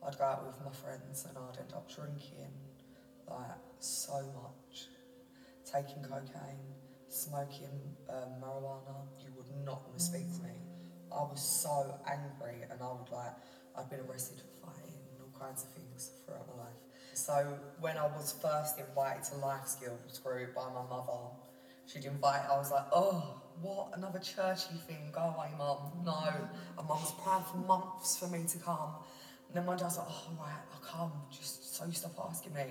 I'd 0.07 0.19
go 0.19 0.25
out 0.25 0.47
with 0.47 0.59
my 0.65 0.73
friends, 0.73 1.27
and 1.29 1.37
I'd 1.39 1.59
end 1.59 1.73
up 1.75 1.91
drinking 1.93 2.53
like 3.29 3.59
so 3.79 4.21
much, 4.35 4.89
taking 5.65 6.03
cocaine, 6.03 6.75
smoking 7.09 7.97
um, 8.11 8.41
marijuana. 8.43 9.07
You 9.21 9.31
would 9.37 9.51
not 9.65 9.87
want 9.87 9.99
to 9.99 10.05
speak 10.05 10.27
to 10.37 10.43
me. 10.43 10.57
I 11.11 11.23
was 11.23 11.43
so 11.43 11.99
angry, 12.07 12.63
and 12.71 12.81
I 12.81 12.93
would 12.93 13.11
like 13.13 13.37
I'd 13.77 13.89
been 13.89 14.01
arrested 14.01 14.41
for 14.41 14.67
fighting 14.67 15.01
and 15.13 15.21
all 15.23 15.41
kinds 15.41 15.65
of 15.65 15.71
things 15.71 16.11
throughout 16.27 16.47
my 16.49 16.65
life. 16.65 16.77
So 17.15 17.59
when 17.81 17.97
I 17.97 18.07
was 18.07 18.35
first 18.41 18.79
invited 18.79 19.25
to 19.25 19.37
Life 19.37 19.67
Skills 19.67 20.19
group 20.23 20.55
by 20.55 20.69
my 20.69 20.83
mother, 20.89 21.33
she'd 21.87 22.05
invite, 22.05 22.43
I 22.51 22.57
was 22.59 22.71
like, 22.71 22.87
oh, 22.93 23.41
what, 23.61 23.91
another 23.95 24.19
churchy 24.19 24.77
thing, 24.87 25.11
go 25.13 25.35
away 25.37 25.49
mum, 25.57 25.93
no. 26.05 26.25
And 26.79 26.89
mum 26.89 27.01
was 27.01 27.13
praying 27.23 27.45
for 27.51 27.59
months 27.59 28.19
for 28.19 28.29
me 28.29 28.45
to 28.49 28.59
come. 28.59 28.95
And 29.55 29.63
then 29.63 29.69
I 29.69 29.73
was 29.75 29.99
like, 29.99 30.07
oh, 30.09 30.31
right, 30.41 30.63
I'll 30.73 30.81
come, 30.81 31.13
just 31.31 31.77
so 31.77 31.85
you 31.85 31.93
stop 31.93 32.15
asking 32.29 32.55
me. 32.55 32.65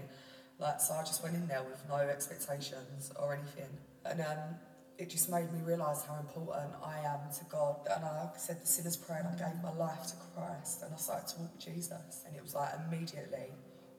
Like, 0.57 0.79
so 0.79 0.95
I 0.95 1.03
just 1.03 1.21
went 1.23 1.35
in 1.35 1.47
there 1.47 1.63
with 1.63 1.83
no 1.87 1.97
expectations 1.97 3.11
or 3.19 3.33
anything. 3.33 3.69
And 4.05 4.21
um, 4.21 4.55
it 4.97 5.09
just 5.09 5.29
made 5.29 5.51
me 5.53 5.59
realise 5.63 6.03
how 6.03 6.15
important 6.19 6.73
I 6.83 6.99
am 6.99 7.31
to 7.37 7.45
God. 7.45 7.75
And 7.95 8.03
I 8.03 8.29
said 8.37 8.61
the 8.61 8.67
sinner's 8.67 8.97
prayer 8.97 9.19
and 9.19 9.29
I 9.29 9.49
gave 9.49 9.61
my 9.61 9.73
life 9.73 10.07
to 10.07 10.15
Christ 10.35 10.81
and 10.83 10.93
I 10.93 10.97
started 10.97 11.27
to 11.29 11.39
walk 11.41 11.51
with 11.53 11.65
Jesus. 11.65 12.23
And 12.25 12.35
it 12.35 12.41
was 12.41 12.55
like 12.55 12.69
immediately, 12.87 13.53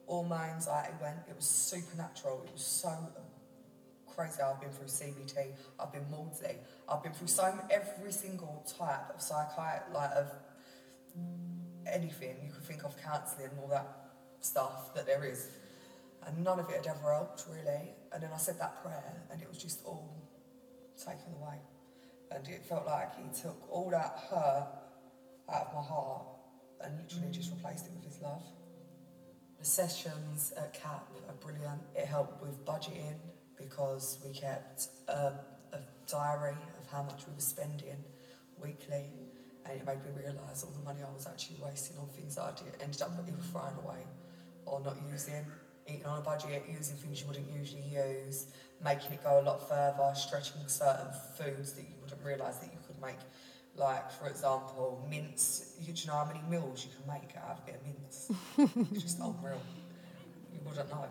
all 0.07 0.23
my 0.23 0.49
anxiety 0.49 0.93
went. 1.01 1.19
It 1.29 1.35
was 1.35 1.45
supernatural. 1.45 2.43
It 2.45 2.51
was 2.53 2.65
so 2.65 2.91
crazy. 4.15 4.41
I've 4.41 4.59
been 4.59 4.71
through 4.71 4.87
CBT, 4.87 5.53
I've 5.79 5.91
been 5.91 6.05
Maudsley, 6.09 6.55
I've 6.87 7.03
been 7.03 7.13
through 7.13 7.27
so 7.27 7.51
every 7.69 8.11
single 8.11 8.65
type 8.77 9.13
of 9.13 9.21
psychiatry, 9.21 9.93
like 9.93 10.11
of 10.15 10.27
anything 11.91 12.35
you 12.45 12.51
could 12.51 12.63
think 12.63 12.83
of, 12.83 12.95
counselling, 13.01 13.49
all 13.61 13.67
that 13.69 13.87
stuff 14.39 14.93
that 14.95 15.05
there 15.05 15.23
is. 15.23 15.49
And 16.25 16.43
none 16.43 16.59
of 16.59 16.69
it 16.69 16.77
had 16.77 16.87
ever 16.87 17.13
helped 17.13 17.43
really. 17.49 17.91
And 18.11 18.23
then 18.23 18.31
I 18.33 18.37
said 18.37 18.59
that 18.59 18.81
prayer 18.81 19.23
and 19.31 19.41
it 19.41 19.47
was 19.47 19.57
just 19.57 19.81
all 19.85 20.29
taken 20.97 21.33
away. 21.41 21.57
And 22.31 22.47
it 22.47 22.65
felt 22.65 22.85
like 22.85 23.15
he 23.15 23.41
took 23.41 23.57
all 23.69 23.89
that 23.91 24.17
hurt 24.29 24.67
out 25.53 25.67
of 25.67 25.73
my 25.73 25.81
heart 25.81 26.25
and 26.81 26.97
literally 26.97 27.31
just 27.31 27.51
replaced 27.51 27.85
it 27.85 27.91
with 27.93 28.05
his 28.05 28.21
love. 28.21 28.43
The 29.59 29.65
sessions 29.65 30.53
at 30.57 30.73
CAP 30.73 31.07
are 31.29 31.35
brilliant. 31.35 31.81
It 31.95 32.05
helped 32.05 32.41
with 32.41 32.65
budgeting 32.65 33.15
because 33.57 34.19
we 34.25 34.33
kept 34.33 34.87
a, 35.07 35.33
a 35.71 35.79
diary 36.07 36.57
of 36.79 36.91
how 36.91 37.03
much 37.03 37.25
we 37.27 37.33
were 37.33 37.39
spending 37.39 38.03
weekly 38.61 39.05
and 39.65 39.79
it 39.79 39.85
made 39.85 40.03
me 40.03 40.11
realise 40.15 40.63
all 40.63 40.71
the 40.71 40.83
money 40.83 40.99
I 41.01 41.13
was 41.13 41.27
actually 41.27 41.57
wasting 41.63 41.97
on 41.97 42.07
things 42.09 42.35
that 42.35 42.43
I 42.43 42.51
did, 42.51 42.81
ended 42.81 43.01
up 43.01 43.11
either 43.19 43.37
throwing 43.51 43.77
away 43.83 44.03
or 44.65 44.81
not 44.81 44.97
using 45.09 45.45
eating 45.87 46.05
on 46.05 46.19
a 46.19 46.21
budget, 46.21 46.63
using 46.69 46.95
things 46.95 47.21
you 47.21 47.27
wouldn't 47.27 47.51
usually 47.51 47.83
use, 47.83 48.47
making 48.83 49.11
it 49.11 49.23
go 49.23 49.39
a 49.39 49.43
lot 49.43 49.67
further, 49.67 50.11
stretching 50.15 50.61
certain 50.67 51.07
foods 51.37 51.73
that 51.73 51.81
you 51.81 51.95
wouldn't 52.01 52.23
realise 52.23 52.57
that 52.57 52.71
you 52.71 52.79
could 52.87 52.99
make. 53.01 53.19
Like, 53.75 54.11
for 54.11 54.27
example, 54.27 55.05
mince. 55.09 55.75
You, 55.79 55.93
do 55.93 56.01
you 56.01 56.07
know 56.07 56.13
how 56.13 56.25
many 56.25 56.41
meals 56.49 56.85
you 56.85 56.91
can 56.95 57.11
make 57.11 57.35
out 57.35 57.51
of 57.51 57.59
a 57.59 57.65
bit 57.65 57.75
of 57.75 57.85
mince? 57.87 58.87
it's 58.91 59.03
just 59.03 59.19
unreal. 59.19 59.61
You 60.53 60.59
wouldn't 60.65 60.89
know. 60.89 61.07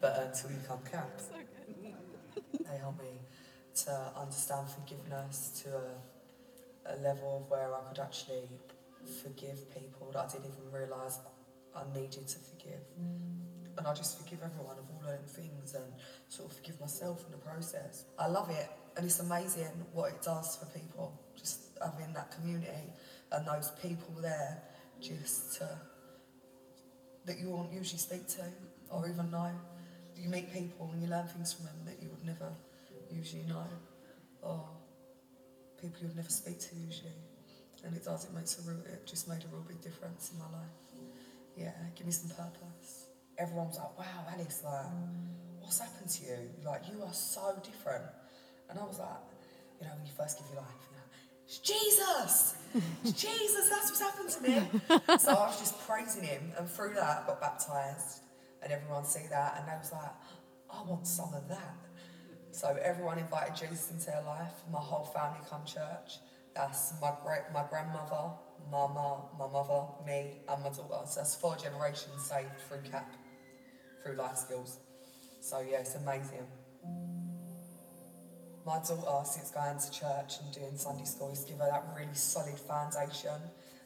But 0.00 0.06
uh, 0.06 0.26
until 0.26 0.50
you 0.50 0.56
come 0.66 0.80
camp, 0.90 1.10
they 2.52 2.76
help 2.78 3.00
me 3.00 3.20
to 3.84 4.12
understand 4.16 4.66
forgiveness 4.68 5.62
to 5.62 5.76
a, 5.76 5.82
a 6.86 6.96
level 6.96 7.42
of 7.44 7.50
where 7.50 7.74
I 7.74 7.80
could 7.88 7.98
actually 7.98 8.48
forgive 9.22 9.72
people 9.74 10.10
that 10.12 10.24
I 10.24 10.28
didn't 10.28 10.52
even 10.52 10.70
realise 10.72 11.18
I 11.74 11.82
needed 11.94 12.26
to 12.28 12.38
forgive 12.38 12.82
mm. 13.00 13.78
and 13.78 13.86
I 13.86 13.94
just 13.94 14.18
forgive 14.18 14.40
everyone 14.42 14.76
of 14.78 14.84
all 14.90 15.00
them 15.10 15.20
things 15.26 15.74
and 15.74 15.84
sort 16.28 16.50
of 16.50 16.56
forgive 16.56 16.80
myself 16.80 17.24
in 17.26 17.32
the 17.32 17.38
process. 17.38 18.04
I 18.18 18.26
love 18.26 18.50
it, 18.50 18.68
and 18.96 19.04
it's 19.04 19.20
amazing 19.20 19.70
what 19.92 20.10
it 20.10 20.22
does 20.22 20.56
for 20.56 20.66
people. 20.78 21.18
Just 21.36 21.78
having 21.82 22.12
that 22.14 22.30
community 22.32 22.92
and 23.32 23.46
those 23.46 23.70
people 23.82 24.14
there, 24.20 24.62
just 25.00 25.58
to, 25.58 25.68
that 27.24 27.38
you 27.38 27.50
won't 27.50 27.72
usually 27.72 27.98
speak 27.98 28.26
to 28.28 28.44
or 28.90 29.08
even 29.08 29.30
know. 29.30 29.50
You 30.16 30.28
meet 30.28 30.52
people 30.52 30.90
and 30.92 31.02
you 31.02 31.08
learn 31.08 31.26
things 31.26 31.54
from 31.54 31.66
them 31.66 31.76
that 31.86 32.02
you 32.02 32.10
would 32.10 32.24
never 32.24 32.52
usually 33.10 33.44
know, 33.44 33.64
or 34.42 34.68
people 35.80 36.00
you 36.00 36.08
would 36.08 36.16
never 36.16 36.30
speak 36.30 36.58
to 36.60 36.76
usually. 36.76 37.16
And 37.84 37.96
it 37.96 38.04
does. 38.04 38.24
It 38.24 38.34
makes 38.34 38.58
a 38.58 38.68
real. 38.68 38.80
It 38.84 39.06
just 39.06 39.28
made 39.28 39.42
a 39.44 39.48
real 39.48 39.64
big 39.66 39.80
difference 39.80 40.30
in 40.32 40.38
my 40.38 40.50
life. 40.52 40.76
Yeah, 41.56 41.72
give 41.96 42.06
me 42.06 42.12
some 42.12 42.30
purpose 42.30 43.10
everyone 43.40 43.68
was 43.68 43.78
like, 43.78 43.98
wow, 43.98 44.26
Alice, 44.32 44.62
like, 44.64 44.84
what's 45.60 45.80
happened 45.80 46.10
to 46.10 46.24
you? 46.24 46.36
Like, 46.64 46.82
you 46.92 47.02
are 47.02 47.12
so 47.12 47.58
different. 47.64 48.04
And 48.68 48.78
I 48.78 48.84
was 48.84 48.98
like, 48.98 49.08
you 49.80 49.86
know, 49.86 49.94
when 49.96 50.04
you 50.04 50.12
first 50.16 50.38
give 50.38 50.46
your 50.52 50.60
life, 50.60 50.80
you 50.90 50.96
know, 50.96 51.08
it's 51.46 51.58
Jesus! 51.58 52.54
It's 53.02 53.12
Jesus, 53.24 53.70
that's 53.70 53.90
what's 53.90 54.00
happened 54.00 54.28
to 54.28 54.40
me. 54.42 55.16
so 55.18 55.32
I 55.32 55.46
was 55.48 55.58
just 55.58 55.80
praising 55.86 56.22
him, 56.22 56.52
and 56.58 56.68
through 56.68 56.94
that, 56.94 57.24
I 57.24 57.26
got 57.26 57.40
baptised, 57.40 58.20
and 58.62 58.70
everyone 58.72 59.04
see 59.04 59.26
that, 59.30 59.56
and 59.58 59.66
they 59.66 59.76
was 59.78 59.90
like, 59.90 60.12
I 60.70 60.82
want 60.88 61.06
some 61.06 61.32
of 61.34 61.48
that. 61.48 61.74
So 62.52 62.76
everyone 62.82 63.18
invited 63.18 63.54
Jesus 63.56 63.90
into 63.90 64.06
their 64.06 64.22
life. 64.22 64.52
My 64.72 64.80
whole 64.80 65.04
family 65.04 65.40
come 65.48 65.64
church. 65.64 66.18
That's 66.54 66.94
my 67.00 67.12
great, 67.24 67.42
my 67.54 67.64
grandmother, 67.70 68.32
my 68.70 68.86
mum, 68.86 69.22
my 69.38 69.46
mother, 69.46 69.86
me, 70.04 70.40
and 70.48 70.62
my 70.62 70.68
daughter. 70.70 71.06
So 71.06 71.20
that's 71.20 71.36
four 71.36 71.56
generations 71.56 72.22
saved 72.22 72.50
through 72.68 72.90
CAP 72.90 73.14
through 74.02 74.16
life 74.16 74.36
skills. 74.36 74.78
So 75.40 75.60
yeah, 75.60 75.78
it's 75.78 75.94
amazing. 75.94 76.46
My 78.66 78.78
daughter, 78.78 79.24
since 79.24 79.50
going 79.50 79.78
to 79.78 79.90
church 79.90 80.40
and 80.42 80.52
doing 80.52 80.76
Sunday 80.76 81.04
school, 81.04 81.30
is 81.30 81.44
given 81.44 81.60
her 81.60 81.70
that 81.70 81.84
really 81.96 82.14
solid 82.14 82.58
foundation 82.58 83.40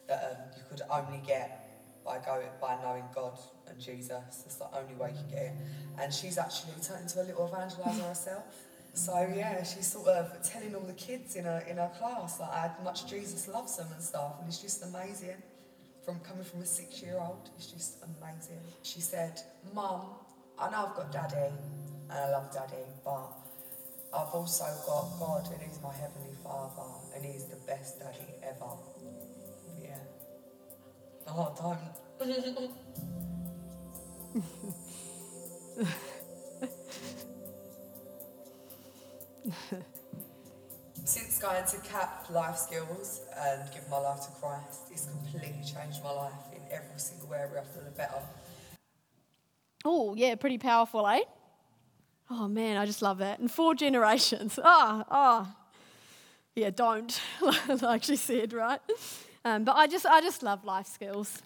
that 0.09 0.23
um, 0.23 0.37
you 0.57 0.63
could 0.69 0.83
only 0.91 1.23
get 1.27 1.64
by 2.05 2.19
going 2.19 2.49
by 2.61 2.77
knowing 2.83 3.05
God 3.15 3.39
and 3.69 3.79
Jesus. 3.79 4.11
That's 4.11 4.57
the 4.57 4.67
only 4.77 4.95
way 4.95 5.11
you 5.11 5.17
can 5.17 5.31
get 5.31 5.43
it. 5.47 5.53
And 5.99 6.13
she's 6.13 6.39
actually 6.39 6.75
turned 6.83 7.03
into 7.03 7.23
a 7.23 7.25
little 7.25 7.49
evangelizer 7.49 8.09
herself. 8.09 8.45
So 8.93 9.29
yeah, 9.35 9.63
she's 9.65 9.87
sort 9.87 10.09
of 10.09 10.43
telling 10.43 10.75
all 10.75 10.83
the 10.83 10.93
kids 10.93 11.35
in 11.37 11.45
her 11.45 11.65
in 11.69 11.79
her 11.79 11.91
class 11.99 12.39
like 12.39 12.51
how 12.51 12.75
much 12.85 13.09
Jesus 13.09 13.49
loves 13.49 13.77
them 13.77 13.89
and 13.93 14.03
stuff, 14.03 14.35
and 14.39 14.49
it's 14.49 14.61
just 14.61 14.85
amazing 14.85 15.43
from 16.05 16.21
coming 16.21 16.45
from 16.45 16.61
a 16.61 16.67
six 16.67 17.03
year 17.03 17.19
old 17.19 17.49
it's 17.57 17.67
just 17.67 18.05
amazing. 18.05 18.61
She 18.83 19.01
said, 19.01 19.41
Mum, 19.75 20.03
I 20.59 20.71
know 20.71 20.89
I've 20.89 20.97
got 20.97 21.11
daddy 21.11 21.51
and 22.11 22.13
I 22.13 22.31
love 22.31 22.53
daddy, 22.53 22.85
but 23.05 23.33
I've 24.13 24.29
also 24.29 24.65
got 24.87 25.19
God 25.19 25.49
and 25.53 25.63
He's 25.63 25.81
my 25.83 25.93
Heavenly 25.93 26.35
Father 26.43 26.83
and 27.17 27.25
He's 27.25 27.47
the 27.47 27.57
best 27.67 27.99
daddy 27.99 28.35
ever. 28.43 28.77
A 31.27 31.31
hard 31.31 31.57
time. 31.57 31.79
Since 41.05 41.39
going 41.39 41.65
to 41.67 41.77
CAP 41.79 42.31
Life 42.31 42.57
Skills 42.57 43.21
and 43.37 43.71
give 43.73 43.89
my 43.91 43.99
life 43.99 44.21
to 44.23 44.29
Christ, 44.41 44.91
it's 44.91 45.07
completely 45.07 45.63
changed 45.63 46.03
my 46.03 46.11
life 46.13 46.33
in 46.53 46.63
every 46.71 46.99
single 46.99 47.33
area. 47.35 47.61
I 47.61 47.65
feel 47.65 47.83
better. 47.97 48.23
Oh, 49.85 50.15
yeah, 50.15 50.35
pretty 50.35 50.59
powerful, 50.59 51.07
eh? 51.07 51.21
Oh 52.31 52.49
man, 52.49 52.79
I 52.79 52.87
just 52.87 53.03
love 53.03 53.19
that. 53.19 53.39
And 53.39 53.51
four 53.51 53.75
generations. 53.75 54.59
Ah, 54.63 55.01
oh, 55.01 55.05
ah. 55.11 55.47
Oh. 55.47 55.61
Yeah, 56.57 56.71
don't, 56.71 57.21
like 57.83 58.05
she 58.05 58.17
said, 58.17 58.53
right? 58.53 58.81
Um, 59.45 59.65
but 59.65 59.77
I 59.77 59.87
just, 59.87 60.07
I 60.07 60.21
just 60.21 60.43
love 60.43 60.65
life 60.65 60.87
skills. 60.87 61.43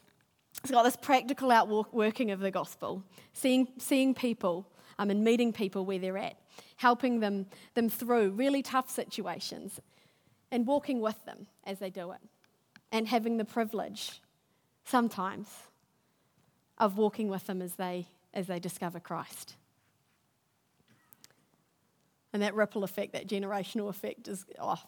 It's 0.63 0.71
got 0.71 0.85
this 0.85 0.97
practical 0.97 1.51
outworking 1.51 2.31
of 2.31 2.41
the 2.41 2.51
gospel, 2.51 3.03
seeing, 3.33 3.69
seeing 3.79 4.15
people 4.15 4.67
um, 4.99 5.11
and 5.11 5.23
meeting 5.25 5.53
people 5.53 5.85
where 5.85 5.99
they're 5.99 6.19
at 6.19 6.37
helping 6.79 7.21
them, 7.21 7.47
them 7.75 7.89
through 7.89 8.31
really 8.31 8.63
tough 8.63 8.89
situations 8.89 9.81
and 10.51 10.67
walking 10.67 11.01
with 11.01 11.23
them 11.27 11.47
as 11.65 11.79
they 11.79 11.91
do 11.91 12.13
it. 12.13 12.21
And 12.91 13.07
having 13.07 13.37
the 13.37 13.45
privilege 13.45 14.23
sometimes 14.85 15.49
of 16.79 16.97
walking 16.97 17.29
with 17.29 17.47
them 17.47 17.61
as 17.61 17.75
they 17.75 18.07
as 18.33 18.47
they 18.47 18.59
discover 18.59 19.01
Christ. 19.01 19.57
And 22.33 22.43
that 22.43 22.55
ripple 22.55 22.85
effect, 22.85 23.13
that 23.13 23.27
generational 23.27 23.89
effect, 23.89 24.29
is 24.29 24.47
oh, 24.59 24.81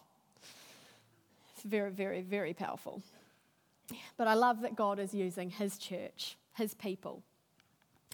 it's 1.61 1.70
very, 1.70 1.90
very, 1.90 2.23
very 2.23 2.55
powerful. 2.55 3.03
But 4.16 4.27
I 4.27 4.33
love 4.33 4.62
that 4.62 4.77
God 4.77 4.99
is 4.99 5.12
using 5.12 5.51
His 5.51 5.77
church, 5.77 6.37
His 6.57 6.73
people, 6.73 7.23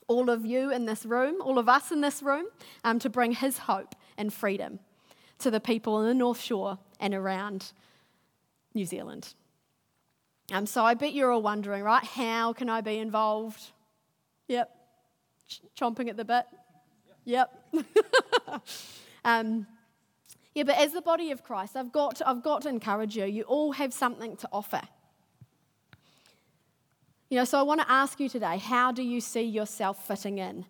all 0.09 0.31
of 0.31 0.45
you 0.45 0.73
in 0.73 0.85
this 0.85 1.07
room, 1.07 1.41
all 1.41 1.59
of 1.59 1.69
us 1.69 1.93
in 1.93 2.01
this 2.01 2.25
room, 2.25 2.47
um, 2.83 2.99
to 2.99 3.09
bring 3.09 3.31
His 3.31 3.59
hope 3.59 3.95
and 4.19 4.35
freedom 4.35 4.81
to 5.39 5.51
the 5.51 5.61
people 5.61 6.01
in 6.01 6.09
the 6.09 6.15
North 6.15 6.41
Shore 6.41 6.79
and 6.99 7.15
around 7.15 7.73
New 8.75 8.85
Zealand. 8.85 9.35
Um, 10.51 10.67
so 10.67 10.85
I 10.85 10.95
bet 10.95 11.13
you're 11.13 11.31
all 11.31 11.43
wondering, 11.43 11.85
right? 11.85 12.03
How 12.03 12.53
can 12.53 12.69
I 12.69 12.81
be 12.81 12.99
involved? 12.99 13.63
Yep. 14.49 14.75
Ch- 15.49 15.61
chomping 15.79 16.09
at 16.09 16.17
the 16.17 16.25
bit. 16.25 16.47
Yep. 17.25 17.75
um, 19.25 19.69
yeah, 20.57 20.63
but 20.63 20.79
as 20.79 20.95
the 20.95 21.03
body 21.03 21.33
of 21.33 21.45
Christ, 21.45 21.77
I've 21.77 21.93
got, 21.93 22.23
I've 22.25 22.43
got 22.43 22.63
to 22.63 22.71
encourage 22.71 23.15
you. 23.15 23.27
You 23.27 23.43
all 23.43 23.73
have 23.73 23.93
something 23.93 24.39
to 24.39 24.49
offer. 24.51 24.81
You 27.29 27.37
know, 27.37 27.45
so 27.45 27.59
I 27.59 27.63
want 27.63 27.83
to 27.83 27.91
ask 27.91 28.19
you 28.19 28.31
today 28.31 28.57
how 28.57 28.91
do 28.91 29.03
you 29.03 29.21
see 29.21 29.43
yourself 29.43 30.09
fitting 30.09 30.39
in 30.39 30.65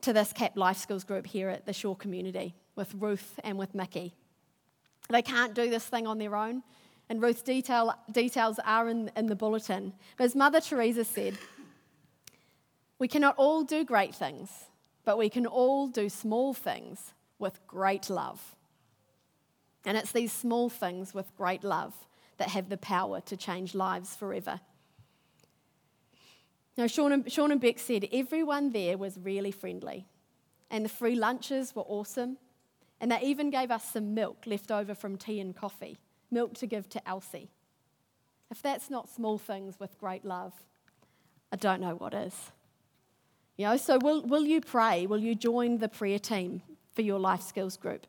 to 0.00 0.14
this 0.14 0.32
CAP 0.32 0.56
Life 0.56 0.78
Skills 0.78 1.04
group 1.04 1.26
here 1.26 1.50
at 1.50 1.66
the 1.66 1.74
Shore 1.74 1.94
community 1.94 2.54
with 2.74 2.94
Ruth 2.94 3.38
and 3.44 3.58
with 3.58 3.74
Mickey? 3.74 4.14
They 5.10 5.20
can't 5.20 5.52
do 5.52 5.68
this 5.68 5.84
thing 5.84 6.06
on 6.06 6.16
their 6.16 6.34
own, 6.34 6.62
and 7.10 7.20
Ruth's 7.20 7.42
detail, 7.42 7.94
details 8.10 8.58
are 8.64 8.88
in, 8.88 9.10
in 9.14 9.26
the 9.26 9.36
bulletin. 9.36 9.92
But 10.16 10.24
as 10.24 10.34
Mother 10.34 10.62
Teresa 10.62 11.04
said, 11.04 11.36
we 12.98 13.08
cannot 13.08 13.34
all 13.36 13.62
do 13.62 13.84
great 13.84 14.14
things, 14.14 14.48
but 15.04 15.18
we 15.18 15.28
can 15.28 15.44
all 15.44 15.86
do 15.86 16.08
small 16.08 16.54
things 16.54 17.12
with 17.38 17.60
great 17.66 18.08
love. 18.08 18.56
And 19.84 19.96
it's 19.96 20.12
these 20.12 20.32
small 20.32 20.68
things 20.68 21.14
with 21.14 21.36
great 21.36 21.64
love 21.64 21.94
that 22.38 22.48
have 22.48 22.68
the 22.68 22.76
power 22.76 23.20
to 23.22 23.36
change 23.36 23.74
lives 23.74 24.14
forever. 24.14 24.60
Now, 26.76 26.86
Sean 26.86 27.12
and, 27.12 27.30
Sean 27.30 27.50
and 27.52 27.60
Beck 27.60 27.78
said 27.78 28.08
everyone 28.12 28.70
there 28.70 28.96
was 28.96 29.18
really 29.18 29.50
friendly, 29.50 30.06
and 30.70 30.84
the 30.84 30.88
free 30.88 31.14
lunches 31.14 31.74
were 31.74 31.82
awesome, 31.82 32.38
and 33.00 33.12
they 33.12 33.20
even 33.20 33.50
gave 33.50 33.70
us 33.70 33.84
some 33.84 34.14
milk 34.14 34.44
left 34.46 34.70
over 34.70 34.94
from 34.94 35.16
tea 35.16 35.40
and 35.40 35.54
coffee, 35.54 35.98
milk 36.30 36.54
to 36.54 36.66
give 36.66 36.88
to 36.90 37.08
Elsie. 37.08 37.50
If 38.50 38.62
that's 38.62 38.90
not 38.90 39.08
small 39.08 39.36
things 39.36 39.78
with 39.78 39.98
great 39.98 40.24
love, 40.24 40.52
I 41.52 41.56
don't 41.56 41.80
know 41.80 41.94
what 41.94 42.14
is. 42.14 42.34
You 43.56 43.66
know, 43.66 43.76
so 43.76 43.98
will, 43.98 44.22
will 44.22 44.46
you 44.46 44.60
pray? 44.60 45.06
Will 45.06 45.18
you 45.18 45.34
join 45.34 45.78
the 45.78 45.88
prayer 45.88 46.18
team 46.18 46.62
for 46.94 47.02
your 47.02 47.18
life 47.18 47.42
skills 47.42 47.76
group? 47.76 48.06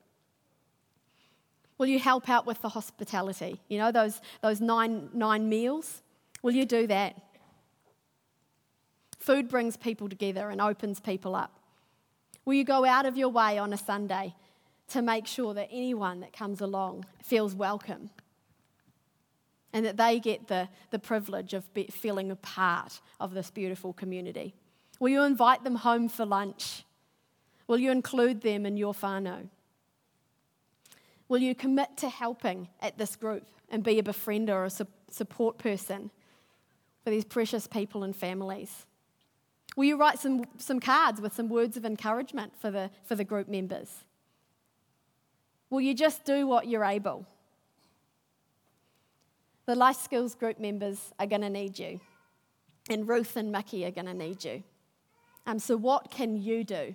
Will 1.82 1.88
you 1.88 1.98
help 1.98 2.30
out 2.30 2.46
with 2.46 2.62
the 2.62 2.70
hospitality? 2.70 3.60
You 3.68 3.80
know, 3.80 3.92
those, 3.92 4.22
those 4.44 4.62
nine, 4.62 5.10
nine 5.16 5.50
meals? 5.50 6.04
Will 6.44 6.54
you 6.54 6.64
do 6.64 6.86
that? 6.86 7.20
Food 9.18 9.50
brings 9.50 9.78
people 9.78 10.08
together 10.08 10.52
and 10.52 10.62
opens 10.62 11.00
people 11.00 11.34
up. 11.34 11.60
Will 12.46 12.54
you 12.54 12.64
go 12.64 12.86
out 12.86 13.08
of 13.08 13.18
your 13.18 13.30
way 13.30 13.58
on 13.58 13.74
a 13.74 13.78
Sunday 13.78 14.36
to 14.90 15.02
make 15.02 15.26
sure 15.26 15.56
that 15.56 15.70
anyone 15.72 16.20
that 16.20 16.34
comes 16.34 16.62
along 16.62 17.08
feels 17.24 17.56
welcome 17.56 18.12
and 19.74 19.84
that 19.84 19.98
they 19.98 20.20
get 20.20 20.50
the, 20.50 20.70
the 20.92 21.00
privilege 21.00 21.56
of 21.56 21.74
be, 21.74 21.86
feeling 21.86 22.30
a 22.30 22.36
part 22.36 23.02
of 23.20 23.34
this 23.34 23.50
beautiful 23.50 23.92
community? 23.92 24.54
Will 25.00 25.10
you 25.10 25.24
invite 25.24 25.64
them 25.64 25.78
home 25.78 26.10
for 26.10 26.28
lunch? 26.28 26.84
Will 27.66 27.80
you 27.80 27.90
include 27.90 28.42
them 28.42 28.68
in 28.68 28.78
your 28.78 28.94
whānau? 28.94 29.48
Will 31.32 31.40
you 31.40 31.56
commit 31.56 31.96
to 31.96 32.10
helping 32.10 32.68
at 32.82 32.98
this 32.98 33.16
group 33.16 33.48
and 33.70 33.86
be 33.86 33.98
a 33.98 34.04
befriender 34.04 34.50
or 34.50 34.66
a 34.66 34.88
support 35.10 35.58
person 35.58 36.12
for 37.06 37.10
these 37.10 37.24
precious 37.24 37.68
people 37.68 38.04
and 38.04 38.14
families? 38.14 38.86
Will 39.78 39.86
you 39.86 39.96
write 39.96 40.20
some, 40.20 40.44
some 40.58 40.82
cards 40.82 41.22
with 41.22 41.34
some 41.34 41.48
words 41.48 41.78
of 41.78 41.86
encouragement 41.86 42.52
for 42.60 42.70
the, 42.70 42.92
for 43.06 43.16
the 43.16 43.24
group 43.24 43.48
members? 43.48 44.04
Will 45.70 45.80
you 45.80 45.94
just 45.94 46.26
do 46.26 46.46
what 46.46 46.68
you're 46.68 46.84
able? 46.84 47.26
The 49.68 49.76
Life 49.76 50.02
Skills 50.02 50.36
group 50.36 50.60
members 50.60 51.14
are 51.18 51.28
going 51.28 51.44
to 51.44 51.50
need 51.50 51.80
you, 51.80 52.02
and 52.90 53.08
Ruth 53.08 53.38
and 53.38 53.54
Mickey 53.54 53.86
are 53.86 53.92
going 53.92 54.08
to 54.08 54.14
need 54.14 54.44
you. 54.44 54.64
Um, 55.48 55.60
so, 55.60 55.78
what 55.78 56.12
can 56.12 56.36
you 56.36 56.66
do? 56.66 56.94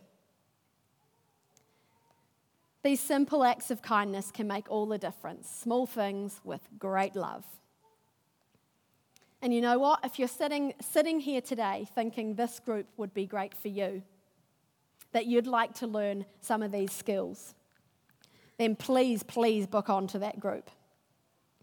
These 2.86 3.00
simple 3.00 3.42
acts 3.42 3.72
of 3.72 3.82
kindness 3.82 4.30
can 4.30 4.46
make 4.46 4.70
all 4.70 4.86
the 4.86 4.96
difference, 4.96 5.50
small 5.50 5.86
things 5.86 6.40
with 6.44 6.60
great 6.78 7.16
love. 7.16 7.44
And 9.42 9.52
you 9.52 9.60
know 9.60 9.80
what? 9.80 10.04
If 10.04 10.20
you're 10.20 10.28
sitting, 10.28 10.72
sitting 10.80 11.18
here 11.18 11.40
today 11.40 11.88
thinking 11.96 12.36
this 12.36 12.60
group 12.60 12.86
would 12.96 13.12
be 13.12 13.26
great 13.26 13.54
for 13.54 13.66
you, 13.66 14.04
that 15.10 15.26
you'd 15.26 15.48
like 15.48 15.74
to 15.80 15.88
learn 15.88 16.26
some 16.40 16.62
of 16.62 16.70
these 16.70 16.92
skills, 16.92 17.56
then 18.56 18.76
please, 18.76 19.24
please 19.24 19.66
book 19.66 19.90
on 19.90 20.06
to 20.06 20.20
that 20.20 20.38
group. 20.38 20.70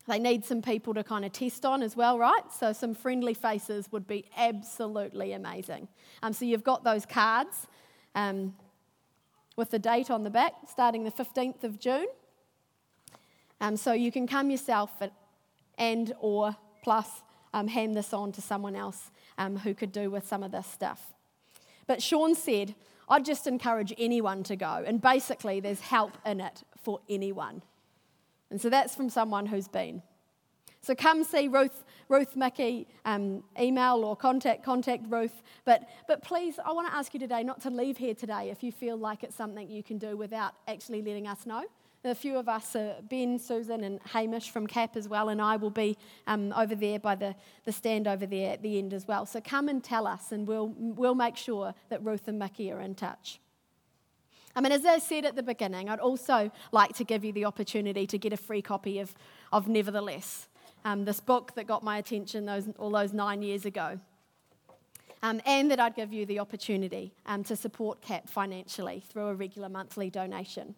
They 0.10 0.20
need 0.20 0.44
some 0.44 0.62
people 0.62 0.94
to 0.94 1.06
kind 1.06 1.24
of 1.24 1.32
test 1.32 1.66
on 1.66 1.84
as 1.84 1.96
well, 1.96 2.20
right? 2.20 2.52
So, 2.52 2.74
some 2.74 2.94
friendly 2.94 3.34
faces 3.34 3.90
would 3.94 4.08
be 4.08 4.26
absolutely 4.36 5.32
amazing. 5.32 5.88
Um, 6.22 6.34
so, 6.34 6.44
you've 6.44 6.66
got 6.66 6.84
those 6.84 7.06
cards 7.06 7.66
um, 8.14 8.54
with 9.56 9.72
the 9.72 9.80
date 9.80 10.10
on 10.10 10.24
the 10.24 10.30
back, 10.30 10.54
starting 10.70 11.04
the 11.04 11.12
15th 11.12 11.64
of 11.64 11.80
June. 11.80 12.08
Um, 13.62 13.78
so, 13.78 13.94
you 13.94 14.12
can 14.12 14.28
come 14.28 14.50
yourself 14.50 14.92
and 15.78 16.14
or 16.20 16.56
plus 16.84 17.24
um, 17.54 17.68
hand 17.68 17.96
this 17.96 18.14
on 18.14 18.32
to 18.34 18.42
someone 18.42 18.76
else 18.76 19.12
um, 19.38 19.58
who 19.58 19.74
could 19.74 19.92
do 19.92 20.10
with 20.10 20.28
some 20.28 20.44
of 20.44 20.52
this 20.52 20.68
stuff. 20.68 21.14
But 21.88 22.02
Sean 22.02 22.36
said, 22.36 22.76
I'd 23.10 23.26
just 23.26 23.48
encourage 23.48 23.94
anyone 23.98 24.44
to 24.44 24.56
go. 24.56 24.84
And 24.86 25.02
basically, 25.02 25.60
there's 25.60 25.82
help 25.82 26.18
in 26.26 26.42
it 26.42 26.64
for 26.82 27.00
anyone. 27.10 27.62
And 28.50 28.62
so 28.62 28.70
that's 28.70 28.96
from 28.96 29.10
someone 29.10 29.46
who's 29.46 29.68
been. 29.68 30.02
So 30.84 30.94
come 30.94 31.24
see 31.24 31.48
Ruth, 31.48 31.86
Ruth 32.10 32.36
Mickey, 32.36 32.88
um, 33.06 33.42
email 33.58 34.04
or 34.04 34.18
contact, 34.18 34.66
contact 34.66 35.06
Ruth. 35.08 35.42
But, 35.64 35.88
but 36.10 36.22
please, 36.22 36.60
I 36.64 36.74
want 36.74 36.90
to 36.90 36.94
ask 36.94 37.14
you 37.14 37.22
today 37.22 37.42
not 37.42 37.62
to 37.62 37.70
leave 37.70 37.98
here 37.98 38.14
today 38.14 38.50
if 38.52 38.62
you 38.62 38.74
feel 38.74 38.98
like 38.98 39.24
it's 39.24 39.36
something 39.36 39.70
you 39.70 39.82
can 39.82 39.98
do 39.98 40.18
without 40.18 40.56
actually 40.68 41.02
letting 41.02 41.26
us 41.26 41.46
know. 41.46 41.64
A 42.04 42.14
few 42.14 42.38
of 42.38 42.50
us, 42.50 42.76
uh, 42.76 42.96
Ben, 43.10 43.40
Susan, 43.40 43.82
and 43.86 44.02
Hamish 44.12 44.50
from 44.50 44.68
CAP 44.68 44.98
as 44.98 45.08
well, 45.08 45.30
and 45.30 45.42
I 45.42 45.56
will 45.56 45.70
be 45.70 45.98
um, 46.28 46.52
over 46.52 46.76
there 46.76 47.00
by 47.00 47.16
the, 47.16 47.34
the 47.64 47.72
stand 47.72 48.06
over 48.10 48.26
there 48.26 48.52
at 48.52 48.62
the 48.62 48.78
end 48.78 48.94
as 48.94 49.08
well. 49.08 49.26
So 49.26 49.40
come 49.40 49.70
and 49.70 49.82
tell 49.82 50.06
us, 50.06 50.34
and 50.34 50.46
we'll, 50.46 50.74
we'll 50.78 51.16
make 51.16 51.38
sure 51.38 51.74
that 51.88 52.04
Ruth 52.04 52.28
and 52.28 52.38
Mickey 52.38 52.74
are 52.74 52.82
in 52.82 52.96
touch. 52.96 53.40
I 54.54 54.60
mean, 54.60 54.74
as 54.74 54.86
I 54.86 55.00
said 55.00 55.24
at 55.24 55.38
the 55.38 55.44
beginning, 55.44 55.90
I'd 55.90 56.02
also 56.02 56.52
like 56.74 56.94
to 56.98 57.06
give 57.06 57.24
you 57.24 57.32
the 57.32 57.46
opportunity 57.46 58.06
to 58.06 58.18
get 58.18 58.34
a 58.34 58.38
free 58.38 58.62
copy 58.62 59.00
of, 59.00 59.16
of 59.54 59.70
Nevertheless, 59.70 60.50
um, 60.86 61.06
this 61.06 61.20
book 61.20 61.56
that 61.56 61.68
got 61.68 61.84
my 61.84 61.98
attention 61.98 62.46
those, 62.46 62.68
all 62.78 62.92
those 62.92 63.14
nine 63.14 63.42
years 63.42 63.66
ago. 63.66 64.00
Um, 65.22 65.42
and 65.46 65.72
that 65.72 65.80
I'd 65.80 65.96
give 65.96 66.12
you 66.12 66.26
the 66.26 66.40
opportunity 66.40 67.14
um, 67.26 67.46
to 67.46 67.56
support 67.56 68.02
CAP 68.02 68.30
financially 68.30 69.04
through 69.08 69.28
a 69.28 69.34
regular 69.34 69.70
monthly 69.70 70.10
donation. 70.10 70.76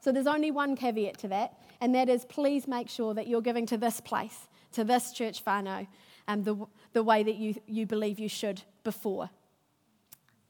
So 0.00 0.10
there's 0.10 0.26
only 0.26 0.50
one 0.50 0.74
caveat 0.74 1.18
to 1.18 1.28
that, 1.28 1.54
and 1.80 1.94
that 1.94 2.08
is 2.08 2.24
please 2.24 2.66
make 2.66 2.88
sure 2.88 3.14
that 3.14 3.28
you're 3.28 3.40
giving 3.40 3.66
to 3.66 3.76
this 3.76 4.00
place, 4.00 4.48
to 4.72 4.82
this 4.82 5.12
church 5.12 5.44
whānau, 5.44 5.86
um, 6.26 6.42
the, 6.42 6.56
the 6.92 7.02
way 7.02 7.22
that 7.22 7.36
you, 7.36 7.54
you 7.66 7.86
believe 7.86 8.18
you 8.18 8.28
should 8.28 8.62
before, 8.82 9.30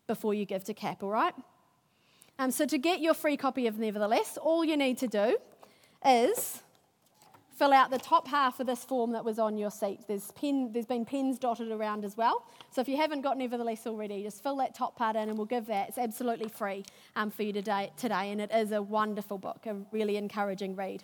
before 0.06 0.32
you 0.32 0.44
give 0.46 0.64
to 0.64 0.74
CAP, 0.74 1.02
all 1.02 1.10
right? 1.10 1.34
Um, 2.38 2.50
so 2.50 2.66
to 2.66 2.78
get 2.78 3.00
your 3.00 3.14
free 3.14 3.36
copy 3.36 3.66
of 3.66 3.78
Nevertheless, 3.78 4.38
all 4.38 4.64
you 4.64 4.76
need 4.76 4.98
to 4.98 5.08
do 5.08 5.36
is 6.04 6.62
fill 7.58 7.72
out 7.72 7.90
the 7.90 7.98
top 7.98 8.28
half 8.28 8.60
of 8.60 8.66
this 8.66 8.84
form 8.84 9.12
that 9.12 9.24
was 9.24 9.38
on 9.38 9.58
your 9.58 9.70
seat. 9.70 10.00
There's, 10.06 10.30
pen, 10.32 10.70
there's 10.72 10.86
been 10.86 11.04
pens 11.04 11.38
dotted 11.38 11.72
around 11.72 12.04
as 12.04 12.16
well. 12.16 12.46
So 12.70 12.80
if 12.80 12.88
you 12.88 12.96
haven't 12.96 13.22
got 13.22 13.36
Nevertheless 13.36 13.86
already, 13.86 14.22
just 14.22 14.42
fill 14.42 14.56
that 14.56 14.76
top 14.76 14.96
part 14.96 15.16
in 15.16 15.28
and 15.28 15.36
we'll 15.36 15.46
give 15.46 15.66
that. 15.66 15.88
It's 15.88 15.98
absolutely 15.98 16.48
free 16.48 16.84
um, 17.16 17.30
for 17.30 17.42
you 17.42 17.52
today, 17.52 17.90
today, 17.96 18.30
and 18.30 18.40
it 18.40 18.52
is 18.52 18.70
a 18.70 18.80
wonderful 18.80 19.38
book, 19.38 19.66
a 19.66 19.76
really 19.90 20.16
encouraging 20.16 20.76
read. 20.76 21.02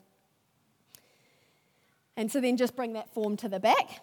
And 2.16 2.30
so 2.30 2.40
then 2.40 2.56
just 2.56 2.76
bring 2.76 2.92
that 2.92 3.12
form 3.12 3.36
to 3.38 3.48
the 3.48 3.58
back. 3.58 4.00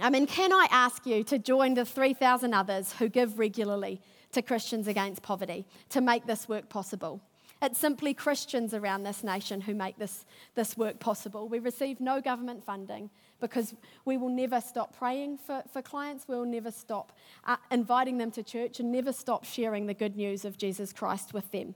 I 0.00 0.10
mean, 0.10 0.28
can 0.28 0.52
I 0.52 0.68
ask 0.70 1.04
you 1.06 1.24
to 1.24 1.40
join 1.40 1.74
the 1.74 1.84
3,000 1.84 2.54
others 2.54 2.92
who 2.92 3.08
give 3.08 3.36
regularly 3.36 4.00
to 4.30 4.42
Christians 4.42 4.86
Against 4.86 5.22
Poverty 5.22 5.66
to 5.88 6.00
make 6.00 6.24
this 6.24 6.48
work 6.48 6.68
possible? 6.68 7.20
It's 7.60 7.78
simply 7.78 8.14
Christians 8.14 8.72
around 8.72 9.02
this 9.02 9.24
nation 9.24 9.60
who 9.60 9.74
make 9.74 9.98
this, 9.98 10.24
this 10.54 10.76
work 10.76 11.00
possible. 11.00 11.48
We 11.48 11.58
receive 11.58 12.00
no 12.00 12.20
government 12.20 12.64
funding 12.64 13.10
because 13.40 13.74
we 14.04 14.16
will 14.16 14.28
never 14.28 14.60
stop 14.60 14.96
praying 14.96 15.38
for, 15.38 15.62
for 15.72 15.82
clients. 15.82 16.28
We 16.28 16.36
will 16.36 16.46
never 16.46 16.70
stop 16.70 17.12
uh, 17.44 17.56
inviting 17.70 18.18
them 18.18 18.30
to 18.32 18.42
church 18.42 18.78
and 18.78 18.92
never 18.92 19.12
stop 19.12 19.44
sharing 19.44 19.86
the 19.86 19.94
good 19.94 20.16
news 20.16 20.44
of 20.44 20.56
Jesus 20.56 20.92
Christ 20.92 21.34
with 21.34 21.50
them. 21.50 21.74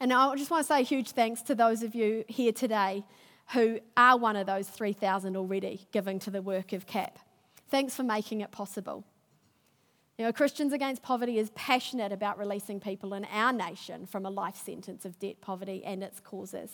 And 0.00 0.12
I 0.12 0.34
just 0.36 0.50
want 0.50 0.66
to 0.66 0.68
say 0.68 0.80
a 0.80 0.84
huge 0.84 1.12
thanks 1.12 1.40
to 1.42 1.54
those 1.54 1.82
of 1.82 1.94
you 1.94 2.24
here 2.28 2.52
today 2.52 3.04
who 3.52 3.80
are 3.96 4.18
one 4.18 4.36
of 4.36 4.46
those 4.46 4.68
3,000 4.68 5.36
already 5.36 5.86
giving 5.92 6.18
to 6.18 6.30
the 6.30 6.42
work 6.42 6.72
of 6.74 6.86
CAP. 6.86 7.18
Thanks 7.70 7.94
for 7.94 8.02
making 8.02 8.42
it 8.42 8.50
possible. 8.50 9.04
You 10.18 10.24
know, 10.24 10.32
Christians 10.32 10.72
Against 10.72 11.02
Poverty 11.02 11.38
is 11.38 11.50
passionate 11.50 12.10
about 12.10 12.38
releasing 12.38 12.80
people 12.80 13.12
in 13.12 13.26
our 13.26 13.52
nation 13.52 14.06
from 14.06 14.24
a 14.24 14.30
life 14.30 14.56
sentence 14.56 15.04
of 15.04 15.18
debt, 15.18 15.42
poverty, 15.42 15.84
and 15.84 16.02
its 16.02 16.20
causes, 16.20 16.70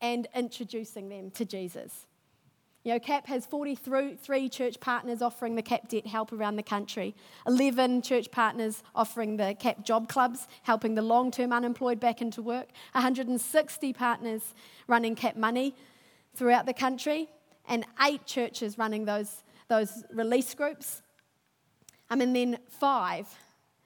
and 0.00 0.26
introducing 0.34 1.08
them 1.08 1.30
to 1.30 1.44
Jesus. 1.44 2.06
You 2.82 2.94
know, 2.94 2.98
CAP 2.98 3.28
has 3.28 3.46
43 3.46 4.48
church 4.48 4.80
partners 4.80 5.22
offering 5.22 5.54
the 5.54 5.62
CAP 5.62 5.86
debt 5.86 6.08
help 6.08 6.32
around 6.32 6.56
the 6.56 6.64
country, 6.64 7.14
11 7.46 8.02
church 8.02 8.32
partners 8.32 8.82
offering 8.96 9.36
the 9.36 9.54
CAP 9.56 9.84
job 9.84 10.08
clubs, 10.08 10.48
helping 10.64 10.96
the 10.96 11.02
long 11.02 11.30
term 11.30 11.52
unemployed 11.52 12.00
back 12.00 12.20
into 12.20 12.42
work, 12.42 12.70
160 12.94 13.92
partners 13.92 14.54
running 14.88 15.14
CAP 15.14 15.36
money 15.36 15.76
throughout 16.34 16.66
the 16.66 16.74
country, 16.74 17.28
and 17.68 17.86
eight 18.04 18.26
churches 18.26 18.76
running 18.76 19.04
those, 19.04 19.44
those 19.68 20.02
release 20.12 20.52
groups. 20.52 21.02
Mean, 22.14 22.32
then 22.32 22.58
five 22.68 23.26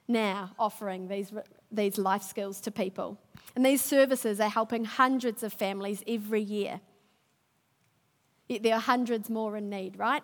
now 0.08 0.52
offering 0.58 1.08
these, 1.08 1.32
these 1.70 1.98
life 1.98 2.22
skills 2.22 2.60
to 2.62 2.70
people. 2.70 3.18
And 3.54 3.64
these 3.64 3.82
services 3.82 4.40
are 4.40 4.48
helping 4.48 4.84
hundreds 4.84 5.42
of 5.42 5.52
families 5.52 6.02
every 6.06 6.42
year. 6.42 6.80
There 8.48 8.74
are 8.74 8.80
hundreds 8.80 9.28
more 9.28 9.56
in 9.56 9.68
need, 9.68 9.98
right? 9.98 10.22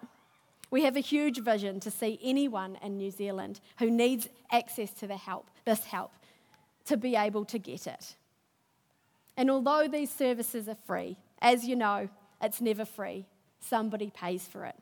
We 0.71 0.85
have 0.85 0.97
a 0.97 1.01
huge 1.01 1.41
vision 1.41 1.81
to 1.81 1.91
see 1.91 2.19
anyone 2.23 2.79
in 2.83 2.97
New 2.97 3.11
Zealand 3.11 3.61
who 3.79 3.91
needs 3.91 4.29
access 4.51 4.93
to 4.95 5.07
the 5.07 5.17
help, 5.17 5.51
this 5.65 5.85
help, 5.85 6.13
to 6.87 6.97
be 6.97 7.17
able 7.17 7.45
to 7.47 7.59
get 7.59 7.87
it. 7.87 8.17
And 9.37 9.51
although 9.51 9.89
these 9.89 10.11
services 10.11 10.69
are 10.69 10.77
free, 10.87 11.17
as 11.41 11.65
you 11.65 11.77
know, 11.77 12.09
it's 12.41 12.61
never 12.61 12.85
free. 12.85 13.27
Somebody 13.61 14.11
pays 14.11 14.47
for 14.47 14.65
it. 14.65 14.77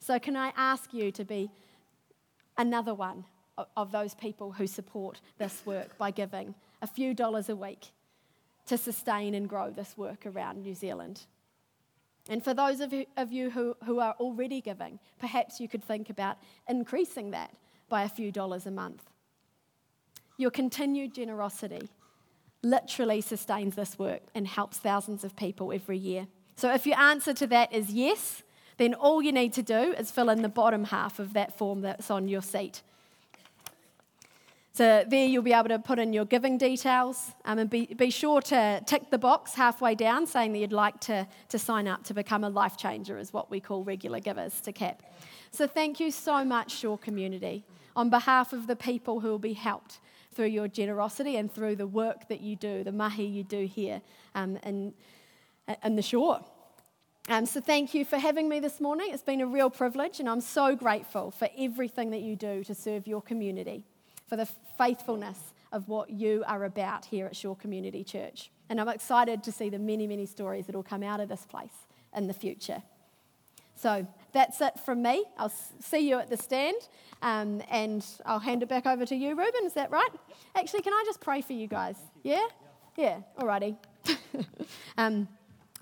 So, 0.00 0.18
can 0.18 0.36
I 0.36 0.52
ask 0.56 0.92
you 0.92 1.12
to 1.12 1.24
be 1.24 1.50
another 2.58 2.94
one 2.94 3.24
of 3.76 3.92
those 3.92 4.14
people 4.14 4.52
who 4.52 4.66
support 4.66 5.20
this 5.38 5.62
work 5.64 5.96
by 5.98 6.10
giving 6.10 6.54
a 6.80 6.86
few 6.86 7.14
dollars 7.14 7.48
a 7.48 7.56
week 7.56 7.88
to 8.66 8.78
sustain 8.78 9.34
and 9.34 9.48
grow 9.48 9.70
this 9.70 9.96
work 9.96 10.26
around 10.26 10.62
New 10.62 10.74
Zealand? 10.74 11.26
And 12.28 12.42
for 12.42 12.54
those 12.54 12.80
of 12.80 12.92
you, 12.92 13.06
of 13.16 13.32
you 13.32 13.50
who, 13.50 13.76
who 13.84 13.98
are 13.98 14.14
already 14.20 14.60
giving, 14.60 14.98
perhaps 15.18 15.60
you 15.60 15.68
could 15.68 15.84
think 15.84 16.08
about 16.08 16.38
increasing 16.68 17.32
that 17.32 17.52
by 17.88 18.04
a 18.04 18.08
few 18.08 18.30
dollars 18.30 18.66
a 18.66 18.70
month. 18.70 19.02
Your 20.38 20.50
continued 20.50 21.14
generosity 21.14 21.90
literally 22.62 23.20
sustains 23.20 23.74
this 23.74 23.98
work 23.98 24.22
and 24.34 24.46
helps 24.46 24.78
thousands 24.78 25.24
of 25.24 25.34
people 25.34 25.72
every 25.72 25.98
year. 25.98 26.26
So 26.56 26.72
if 26.72 26.86
your 26.86 26.98
answer 26.98 27.34
to 27.34 27.46
that 27.48 27.72
is 27.72 27.90
yes, 27.90 28.42
then 28.82 28.94
all 28.94 29.22
you 29.22 29.32
need 29.32 29.52
to 29.52 29.62
do 29.62 29.94
is 29.96 30.10
fill 30.10 30.28
in 30.28 30.42
the 30.42 30.48
bottom 30.48 30.84
half 30.84 31.20
of 31.20 31.34
that 31.34 31.56
form 31.56 31.82
that's 31.82 32.10
on 32.10 32.26
your 32.26 32.42
seat. 32.42 32.82
So 34.74 35.04
there 35.06 35.26
you'll 35.26 35.42
be 35.42 35.52
able 35.52 35.68
to 35.68 35.78
put 35.78 35.98
in 35.98 36.12
your 36.14 36.24
giving 36.24 36.56
details 36.56 37.32
um, 37.44 37.58
and 37.58 37.68
be, 37.68 37.86
be 37.86 38.10
sure 38.10 38.40
to 38.40 38.82
tick 38.86 39.10
the 39.10 39.18
box 39.18 39.54
halfway 39.54 39.94
down 39.94 40.26
saying 40.26 40.52
that 40.54 40.58
you'd 40.58 40.72
like 40.72 40.98
to, 41.00 41.28
to 41.50 41.58
sign 41.58 41.86
up 41.86 42.04
to 42.04 42.14
become 42.14 42.42
a 42.42 42.48
life 42.48 42.76
changer, 42.78 43.18
is 43.18 43.32
what 43.32 43.50
we 43.50 43.60
call 43.60 43.84
regular 43.84 44.18
givers 44.18 44.60
to 44.62 44.72
CAP. 44.72 45.02
So 45.50 45.66
thank 45.66 46.00
you 46.00 46.10
so 46.10 46.42
much, 46.42 46.72
Shore 46.72 46.96
Community, 46.96 47.64
on 47.94 48.08
behalf 48.08 48.54
of 48.54 48.66
the 48.66 48.74
people 48.74 49.20
who 49.20 49.28
will 49.28 49.38
be 49.38 49.52
helped 49.52 50.00
through 50.34 50.46
your 50.46 50.68
generosity 50.68 51.36
and 51.36 51.52
through 51.52 51.76
the 51.76 51.86
work 51.86 52.28
that 52.28 52.40
you 52.40 52.56
do, 52.56 52.82
the 52.82 52.92
mahi 52.92 53.26
you 53.26 53.44
do 53.44 53.66
here 53.66 54.00
um, 54.34 54.56
in, 54.64 54.94
in 55.84 55.96
the 55.96 56.02
shore. 56.02 56.40
Um, 57.28 57.46
so, 57.46 57.60
thank 57.60 57.94
you 57.94 58.04
for 58.04 58.18
having 58.18 58.48
me 58.48 58.58
this 58.58 58.80
morning. 58.80 59.10
It's 59.10 59.22
been 59.22 59.40
a 59.40 59.46
real 59.46 59.70
privilege, 59.70 60.18
and 60.18 60.28
I'm 60.28 60.40
so 60.40 60.74
grateful 60.74 61.30
for 61.30 61.48
everything 61.56 62.10
that 62.10 62.20
you 62.20 62.34
do 62.34 62.64
to 62.64 62.74
serve 62.74 63.06
your 63.06 63.22
community 63.22 63.84
for 64.26 64.34
the 64.34 64.48
faithfulness 64.76 65.38
of 65.70 65.88
what 65.88 66.10
you 66.10 66.42
are 66.48 66.64
about 66.64 67.04
here 67.04 67.26
at 67.26 67.36
Shore 67.36 67.54
Community 67.54 68.02
Church. 68.02 68.50
And 68.68 68.80
I'm 68.80 68.88
excited 68.88 69.44
to 69.44 69.52
see 69.52 69.68
the 69.68 69.78
many, 69.78 70.08
many 70.08 70.26
stories 70.26 70.66
that 70.66 70.74
will 70.74 70.82
come 70.82 71.04
out 71.04 71.20
of 71.20 71.28
this 71.28 71.46
place 71.46 71.86
in 72.14 72.26
the 72.26 72.34
future. 72.34 72.82
So 73.76 74.04
that's 74.32 74.60
it 74.60 74.80
from 74.84 75.00
me. 75.02 75.24
I'll 75.38 75.52
see 75.80 76.08
you 76.08 76.18
at 76.18 76.28
the 76.28 76.36
stand 76.36 76.76
um, 77.22 77.62
and 77.70 78.04
I'll 78.26 78.40
hand 78.40 78.62
it 78.64 78.68
back 78.68 78.84
over 78.84 79.06
to 79.06 79.14
you, 79.14 79.30
Ruben. 79.30 79.64
Is 79.64 79.74
that 79.74 79.90
right? 79.92 80.10
Actually, 80.56 80.82
can 80.82 80.92
I 80.92 81.02
just 81.06 81.20
pray 81.20 81.40
for 81.40 81.52
you 81.52 81.68
guys? 81.68 81.96
Yeah? 82.24 82.46
Yeah, 82.96 83.20
alrighty. 83.38 83.76
um, 84.98 85.28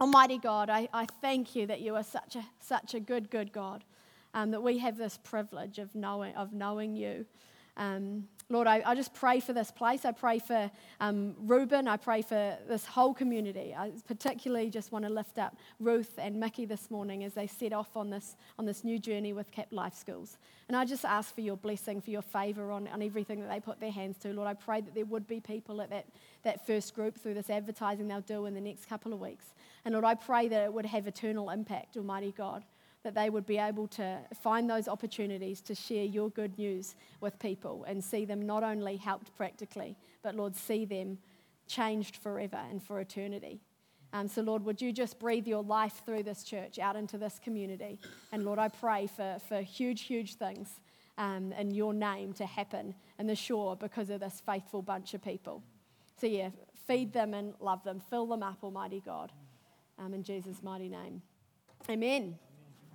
Almighty 0.01 0.39
God, 0.39 0.71
I, 0.71 0.89
I 0.95 1.05
thank 1.21 1.55
you 1.55 1.67
that 1.67 1.83
you 1.83 1.95
are 1.95 2.03
such 2.03 2.35
a, 2.35 2.43
such 2.59 2.95
a 2.95 3.01
good, 3.01 3.29
good 3.29 3.53
God, 3.53 3.85
um, 4.33 4.51
that 4.51 4.63
we 4.63 4.79
have 4.79 4.97
this 4.97 5.19
privilege 5.23 5.79
of 5.79 5.95
knowing, 5.95 6.35
of 6.37 6.55
knowing 6.55 6.97
you. 6.97 7.27
Um, 7.77 8.27
Lord, 8.51 8.67
I, 8.67 8.83
I, 8.85 8.97
just 8.97 9.15
pray 9.15 9.39
for 9.39 9.53
this 9.53 9.71
place. 9.71 10.05
I 10.05 10.11
pray 10.11 10.41
for 10.41 10.69
um, 10.99 11.37
Reuben. 11.39 11.87
I 11.87 11.97
pray 11.97 12.21
for 12.21 12.59
this 12.69 12.85
whole 12.85 13.15
community. 13.15 13.73
I 13.79 13.93
particularly 14.09 14.71
just 14.71 14.91
want 14.91 15.05
to 15.05 15.09
lift 15.09 15.39
up 15.39 15.57
Ruth 15.79 16.19
and 16.19 16.35
Mickey 16.39 16.65
this 16.65 16.91
morning 16.91 17.23
as 17.23 17.33
they 17.33 17.47
set 17.47 17.73
off 17.73 17.97
on 17.97 18.11
this, 18.11 18.35
on 18.59 18.67
this 18.67 18.83
new 18.83 18.99
journey 18.99 19.33
with 19.33 19.53
CAP 19.53 19.69
Life 19.71 19.95
Skills. 19.95 20.37
And 20.67 20.77
I 20.77 20.85
just 20.85 21.05
ask 21.05 21.33
for 21.33 21.43
your 21.43 21.57
blessing, 21.57 22.01
for 22.01 22.11
your 22.11 22.23
favour 22.23 22.73
on, 22.73 22.89
on 22.89 23.03
everything 23.03 23.41
that 23.41 23.49
they 23.49 23.61
put 23.61 23.79
their 23.79 23.93
hands 23.93 24.19
to. 24.19 24.33
Lord, 24.33 24.49
I 24.49 24.55
pray 24.55 24.81
that 24.81 24.97
there 24.97 25.05
would 25.05 25.29
be 25.29 25.39
people 25.39 25.81
at 25.81 25.91
that, 25.91 26.07
that 26.43 26.67
first 26.67 26.93
group 26.97 27.17
through 27.17 27.35
this 27.35 27.51
advertising 27.51 28.09
they'll 28.09 28.21
do 28.21 28.47
in 28.47 28.55
the 28.55 28.61
next 28.61 28.89
couple 28.89 29.13
of 29.13 29.21
weeks. 29.21 29.55
And 29.85 29.93
Lord, 29.93 30.05
I 30.05 30.17
pray 30.17 30.49
that 30.49 30.65
it 30.65 30.73
would 30.73 30.87
have 30.87 31.07
eternal 31.07 31.51
impact, 31.51 31.97
Almighty 31.97 32.35
God 32.37 32.65
that 33.03 33.15
they 33.15 33.31
would 33.31 33.47
be 33.47 33.59
able 33.59 33.89
to 33.89 34.19
find 34.43 34.69
those 34.69 34.89
opportunities 34.89 35.61
to 35.63 35.75
share 35.75 36.05
your 36.05 36.31
good 36.31 36.59
news 36.59 36.95
with 37.21 37.39
people 37.39 37.85
and 37.89 38.03
see 38.03 38.25
them 38.25 38.43
not 38.43 38.63
only 38.63 38.97
helped 38.97 39.35
practically, 39.37 39.97
but 40.23 40.35
Lord, 40.35 40.55
see 40.55 40.85
them 40.85 41.19
changed 41.67 42.17
forever 42.17 42.61
and 42.71 42.83
for 42.83 43.01
eternity. 43.01 43.61
Um, 44.13 44.27
so, 44.27 44.43
Lord, 44.43 44.65
would 44.65 44.83
you 44.83 44.93
just 44.93 45.19
breathe 45.19 45.47
your 45.47 45.63
life 45.63 46.03
through 46.05 46.25
this 46.25 46.43
church 46.43 46.79
out 46.79 46.97
into 46.97 47.17
this 47.17 47.39
community? 47.43 47.99
And 48.33 48.45
Lord, 48.45 48.59
I 48.59 48.69
pray 48.69 49.07
for, 49.07 49.39
for 49.49 49.63
huge, 49.63 50.03
huge 50.03 50.35
things 50.35 50.81
um, 51.17 51.53
in 51.53 51.71
your 51.71 51.95
name 51.95 52.33
to 52.35 52.47
happen 52.47 52.95
in 53.19 53.27
the 53.27 53.37
shore 53.37 53.77
because 53.77 54.11
of 54.11 54.21
this 54.21 54.43
faithful 54.45 54.83
bunch 54.83 55.15
of 55.15 55.23
people. 55.23 55.63
So, 56.21 56.27
yeah, 56.27 56.51
feed 56.87 57.13
them 57.13 57.35
and 57.35 57.55
love 57.61 57.85
them. 57.85 58.01
Fill 58.11 58.27
them 58.27 58.43
up, 58.43 58.59
Almighty 58.63 59.01
God. 59.05 59.33
Um, 59.99 60.13
in 60.13 60.23
Jesus' 60.23 60.63
mighty 60.63 60.89
name. 60.89 61.23
Amen. 61.89 62.37